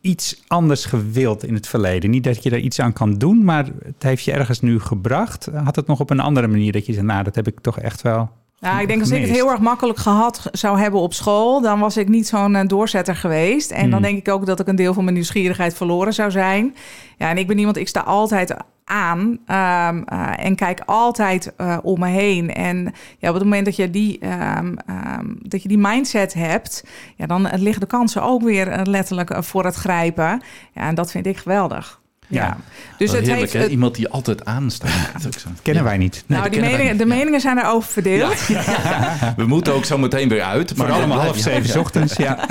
iets 0.01 0.43
anders 0.47 0.85
gewild 0.85 1.45
in 1.45 1.55
het 1.55 1.67
verleden? 1.67 2.11
Niet 2.11 2.25
dat 2.25 2.43
je 2.43 2.51
er 2.51 2.59
iets 2.59 2.81
aan 2.81 2.93
kan 2.93 3.15
doen, 3.15 3.45
maar 3.45 3.65
het 3.85 4.03
heeft 4.03 4.25
je 4.25 4.33
ergens 4.33 4.61
nu 4.61 4.81
gebracht. 4.81 5.49
Had 5.65 5.77
het 5.77 5.87
nog 5.87 6.01
op 6.01 6.11
een 6.11 6.21
andere 6.21 6.47
manier 6.47 6.73
dat 6.73 6.87
je 6.87 6.93
zei, 6.93 7.07
nou, 7.07 7.25
dat 7.25 7.35
heb 7.35 7.47
ik 7.47 7.61
toch 7.61 7.79
echt 7.79 8.03
wel 8.03 8.31
Nou, 8.61 8.81
ik 8.81 8.87
denk 8.89 9.01
als 9.01 9.11
ik 9.11 9.21
het 9.21 9.31
heel 9.31 9.51
erg 9.51 9.61
makkelijk 9.61 9.99
gehad 9.99 10.49
zou 10.53 10.79
hebben 10.79 11.01
op 11.01 11.15
school, 11.15 11.61
dan 11.61 11.81
was 11.81 11.97
ik 11.97 12.09
niet 12.09 12.27
zo'n 12.27 12.55
eh, 12.57 12.67
doorzetter 12.67 13.17
geweest. 13.17 13.71
En 13.71 13.83
dan 13.91 13.93
Hmm. 13.93 14.03
denk 14.03 14.19
ik 14.19 14.29
ook 14.33 14.47
dat 14.47 14.61
ik 14.61 14.67
een 14.67 14.77
deel 14.77 14.95
van 14.95 15.03
mijn 15.05 15.17
nieuwsgierigheid 15.17 15.75
verloren 15.75 16.15
zou 16.15 16.31
zijn. 16.31 16.75
Ja, 17.19 17.31
en 17.31 17.39
ik 17.39 17.47
ben 17.47 17.59
iemand, 17.59 17.77
ik 17.77 17.89
sta 17.89 18.01
altijd 18.01 18.57
aan 18.85 19.39
ehm, 19.47 20.03
eh, 20.07 20.45
en 20.45 20.55
kijk 20.55 20.81
altijd 20.87 21.53
eh, 21.57 21.79
om 21.83 22.01
me 22.01 22.09
heen. 22.09 22.55
En 22.55 22.93
ja, 23.19 23.29
op 23.29 23.35
het 23.35 23.43
moment 23.43 23.65
dat 23.65 23.77
je 23.77 23.91
die, 23.91 24.19
ehm, 24.19 24.75
ehm, 24.87 25.27
dat 25.39 25.63
je 25.63 25.69
die 25.69 25.79
mindset 25.79 26.35
hebt, 26.35 26.85
ja, 27.17 27.27
dan 27.27 27.47
eh, 27.47 27.61
liggen 27.61 27.81
de 27.81 27.87
kansen 27.87 28.23
ook 28.23 28.43
weer 28.43 28.81
letterlijk 28.83 29.35
voor 29.39 29.65
het 29.65 29.75
grijpen. 29.75 30.43
Ja, 30.73 30.83
en 30.89 30.95
dat 30.95 31.11
vind 31.11 31.27
ik 31.27 31.37
geweldig. 31.37 32.03
Ja. 32.27 32.45
Ja. 32.45 32.57
Dus 32.99 33.13
het 33.13 33.27
heerlijk, 33.27 33.53
heeft. 33.53 33.71
Iemand 33.71 33.95
die 33.95 34.09
altijd 34.09 34.45
aanstaat. 34.45 35.23
Dat 35.23 35.35
zo. 35.41 35.49
kennen 35.63 35.83
Ja. 35.83 35.89
wij 35.89 35.99
niet. 35.99 36.25
Nee, 36.27 36.39
nou, 36.39 36.51
die 36.51 36.61
wij 36.61 36.97
de. 36.97 36.97
Ja. 36.97 37.07
meningen 37.07 37.41
zijn 37.41 37.59
erover 37.59 37.93
verdeeld. 37.93 38.47
We 39.37 39.47
moeten 39.47 39.75
ook 39.75 39.85
zo 39.85 39.99
meteen 39.99 40.29
weer 40.29 40.43
uit. 40.43 40.73
Voor 40.77 40.87
maar 40.87 40.97
allemaal 40.97 41.19
Ja, 41.19 41.25
half 41.25 41.37
ja, 41.37 41.43
zeven 41.43 41.69
's 41.69 41.73
ja. 41.73 41.81
ochtends, 41.81 42.17
ja. 42.17 42.39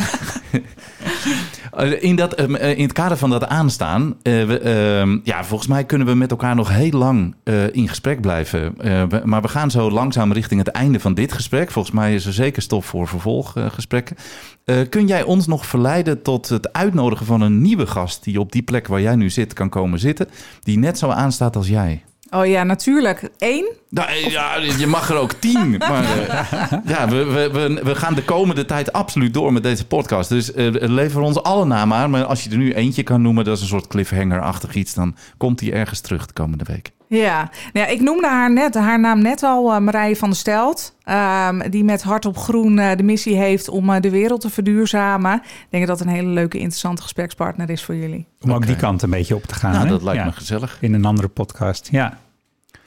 Eh, 1.74 2.04
In, 2.04 2.16
dat, 2.16 2.34
ehm, 2.34 2.56
eh, 2.56 2.78
in 2.78 2.84
het 2.84 2.92
kader 2.92 3.18
van 3.18 3.30
dat 3.30 3.48
aanstaan, 3.48 4.16
eh, 4.22 4.44
we, 4.46 4.60
ehm, 4.60 5.20
ja, 5.24 5.44
volgens 5.44 5.70
mij 5.70 5.84
kunnen 5.84 6.08
we 6.08 6.14
met 6.14 6.32
elkaar 6.32 6.56
nog 6.56 6.70
heel 6.70 6.92
lang 6.92 7.36
in 7.72 7.88
gesprek 7.88 8.22
blijven. 8.22 8.76
Maar 9.24 9.42
we 9.42 9.48
gaan 9.48 9.72
zo 9.72 9.92
langzaam 9.92 10.32
richting 10.32 10.60
het 10.60 10.76
einde 10.76 11.00
van 11.00 11.14
dit 11.14 11.34
gesprek. 11.34 11.72
Volgens 11.72 11.96
mij 11.96 12.14
is 12.16 12.26
er 12.26 12.34
zeker 12.34 12.62
stof 12.62 12.86
voor 12.86 13.08
vervolggesprekken. 13.08 14.16
Kun 14.90 15.08
jij 15.08 15.24
ons 15.24 15.48
nog 15.48 15.66
verleiden 15.66 16.22
tot 16.22 16.50
het 16.50 16.74
uitnodigen 16.74 17.26
van 17.26 17.42
een 17.42 17.62
nieuwe 17.62 17.88
gast 17.88 18.24
die 18.24 18.40
op 18.40 18.52
die 18.52 18.62
plek 18.62 18.88
waar 18.88 19.02
jij 19.02 19.16
nu 19.16 19.30
zit 19.30 19.54
kan 19.54 19.70
komen 19.70 20.00
zitten, 20.00 20.28
die 20.64 20.80
net 20.80 20.98
zo 20.98 21.10
aanstaat 21.10 21.56
als 21.56 21.68
jij? 21.68 22.04
Oh 22.34 22.46
ja, 22.46 22.64
natuurlijk. 22.64 23.30
Eén? 23.38 23.72
Nou, 23.90 24.10
eh, 24.10 24.30
ja, 24.30 24.56
je 24.58 24.88
mag 24.88 25.10
er 25.10 25.16
ook 25.16 25.34
tien. 25.34 25.78
Maar 25.90 26.04
eh, 26.04 26.72
ja, 26.86 27.08
we, 27.08 27.24
we, 27.24 27.50
we, 27.52 27.84
we 27.84 27.96
gaan 27.96 28.14
de 28.14 28.24
komende 28.24 28.66
tijd 28.66 28.94
absoluut 28.94 29.34
door 29.34 29.54
met 29.54 29.64
deze 29.64 29.86
podcast. 29.86 30.30
Dus 30.30 30.54
eh, 30.54 30.68
lever 30.72 31.22
ons 31.22 31.44
alle 31.44 31.66
namen 31.66 31.98
aan. 31.98 32.10
Maar 32.10 32.26
als 32.26 32.44
je 32.44 32.50
er 32.50 32.58
nu 32.58 32.74
eentje 32.74 33.04
kan 33.04 33.22
noemen, 33.22 33.44
dat 33.46 33.56
is 33.56 33.62
een 33.62 33.68
soort 33.68 33.88
cliffhanger-achtig 33.88 34.76
iets... 34.76 34.94
dan 34.94 35.16
komt 35.38 35.60
die 35.60 35.72
ergens 35.72 36.00
terug 36.00 36.26
de 36.26 36.34
komende 36.34 36.64
week. 36.68 36.92
Ja. 37.18 37.50
Nou, 37.74 37.86
ja, 37.86 37.92
ik 37.94 38.02
noemde 38.02 38.28
haar, 38.28 38.52
net, 38.52 38.74
haar 38.76 39.00
naam 39.00 39.22
net 39.22 39.44
al, 39.44 39.72
eh, 39.74 39.80
Marije 39.80 40.16
van 40.16 40.30
der 40.30 40.38
Stelt. 40.38 40.96
ehm, 41.04 41.70
die 41.70 41.84
met 41.84 42.02
Hart 42.04 42.26
op 42.26 42.38
Groen 42.38 42.80
eh, 42.80 42.98
de 42.98 43.04
missie 43.04 43.36
heeft 43.36 43.70
om 43.70 43.90
eh, 43.90 44.02
de 44.02 44.10
wereld 44.10 44.42
te 44.42 44.50
verduurzamen. 44.50 45.36
Ik 45.44 45.68
denk 45.70 45.88
dat 45.88 45.98
dat 45.98 46.08
een 46.08 46.14
hele 46.14 46.30
leuke, 46.30 46.58
interessante 46.58 47.02
gesprekspartner 47.02 47.70
is 47.70 47.84
voor 47.84 47.96
jullie. 47.96 48.26
Om 48.42 48.54
ook 48.54 48.66
die 48.66 48.76
kant 48.76 49.02
een 49.02 49.10
beetje 49.10 49.36
op 49.36 49.44
te 49.44 49.56
gaan. 49.56 49.72
nou, 49.72 49.84
hè? 49.84 49.90
dat 49.90 50.04
lijkt 50.04 50.20
Ja. 50.20 50.26
me 50.26 50.32
gezellig. 50.32 50.78
In 50.82 50.94
een 50.94 51.06
andere 51.06 51.28
podcast, 51.28 51.88
ja. 51.92 52.18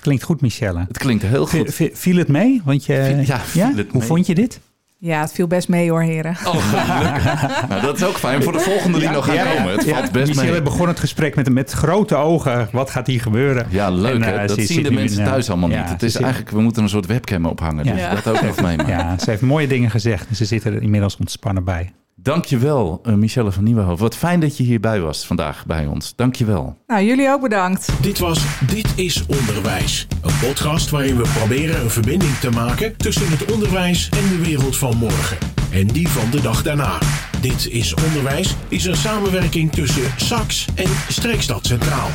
Klinkt 0.01 0.23
goed, 0.23 0.41
Michelle. 0.41 0.85
Het 0.89 0.99
klinkt 0.99 1.23
heel 1.23 1.47
goed. 1.47 1.75
v- 1.75 1.89
Viel 1.93 2.17
het 2.17 2.29
mee? 2.29 2.63
Want 2.65 2.85
je, 2.87 3.25
Viel- 3.45 3.63
ja, 3.63 3.73
Hoe 3.75 3.85
mee. 3.93 4.03
vond 4.03 4.27
je 4.27 4.35
dit? 4.35 4.61
Ja, 4.99 5.21
het 5.21 5.33
viel 5.33 5.47
best 5.47 5.69
mee 5.69 5.91
hoor, 5.91 6.03
heren. 6.03 6.37
Oh, 6.45 6.55
gelukkig. 6.55 7.35
nou, 7.69 7.81
dat 7.83 7.97
is 7.97 8.05
ook 8.05 8.17
fijn 8.17 8.43
voor 8.43 8.53
de 8.53 8.61
volgende 8.61 8.99
die 8.99 9.09
nog 9.09 9.25
gaat 9.25 9.55
komen. 9.57 9.73
Het 9.73 9.89
valt 9.89 10.13
best 10.13 10.27
Michelle 10.29 10.51
mee. 10.51 10.63
begon 10.63 10.89
het 10.89 11.01
gesprek 11.01 11.35
met, 11.35 11.51
met 11.53 11.73
grote 11.73 12.15
ogen. 12.15 12.69
Wat 12.73 12.91
gaat 12.91 13.07
hier 13.07 13.21
gebeuren? 13.21 13.67
Ja, 13.71 13.91
leuk 13.91 14.15
En, 14.15 14.23
hè? 14.23 14.31
eh, 14.33 14.49
Dat 14.49 14.59
ze 14.59 14.67
zien 14.67 14.83
de 14.83 14.91
mensen 14.91 15.19
in, 15.19 15.25
eh, 15.25 15.31
thuis 15.31 15.51
allemaal 15.51 15.71
ja, 15.71 15.81
niet. 15.81 15.91
Het 15.91 16.03
is 16.03 16.13
zit- 16.13 16.23
eigenlijk, 16.23 16.53
we 16.55 16.61
moeten 16.61 16.83
een 16.83 16.89
soort 16.89 17.07
webcam 17.07 17.47
ophangen. 17.47 17.85
Dus 17.85 18.01
Ja. 18.01 18.15
dat 18.15 18.29
ook 18.29 18.41
even 18.43 18.65
meemaken. 18.65 18.93
Ja, 18.93 19.19
ze 19.19 19.31
heeft 19.31 19.43
mooie 19.43 19.67
dingen 19.67 19.91
gezegd. 19.91 20.29
en 20.29 20.37
Ze 20.37 20.45
zit 20.45 20.65
er 20.65 20.83
inmiddels 20.83 21.17
ontspannen 21.17 21.65
bij. 21.65 21.93
Dankjewel, 22.27 23.01
uh, 23.05 23.15
Michelle 23.15 23.53
van 23.53 23.65
Nieuwenhoofd. 23.65 24.01
Wat 24.01 24.17
fijn 24.17 24.41
dat 24.41 24.57
je 24.57 24.63
hierbij 24.63 25.01
was 25.01 25.27
vandaag 25.27 25.67
bij 25.67 25.87
ons. 25.87 26.13
Dankjewel. 26.17 26.77
Nou, 26.87 27.05
jullie 27.05 27.29
ook 27.29 27.41
bedankt. 27.41 28.03
Dit 28.03 28.19
was 28.19 28.45
Dit 28.67 28.93
is 28.97 29.27
Onderwijs. 29.27 30.07
Een 30.23 30.39
podcast 30.41 30.91
waarin 30.91 31.17
we 31.17 31.29
proberen 31.39 31.81
een 31.81 31.91
verbinding 31.91 32.35
te 32.35 32.51
maken 32.51 32.97
tussen 32.97 33.31
het 33.31 33.53
onderwijs 33.53 34.09
en 34.09 34.29
de 34.29 34.45
wereld 34.45 34.77
van 34.77 34.97
morgen. 34.97 35.39
En 35.71 35.87
die 35.87 36.09
van 36.09 36.31
de 36.31 36.41
dag 36.41 36.63
daarna. 36.63 36.99
Dit 37.41 37.69
is 37.71 37.95
Onderwijs 37.95 38.57
is 38.69 38.85
een 38.85 38.97
samenwerking 38.97 39.73
tussen 39.73 40.11
SAX 40.17 40.67
en 40.75 40.91
Streekstad 41.09 41.67
Centraal. 41.67 42.09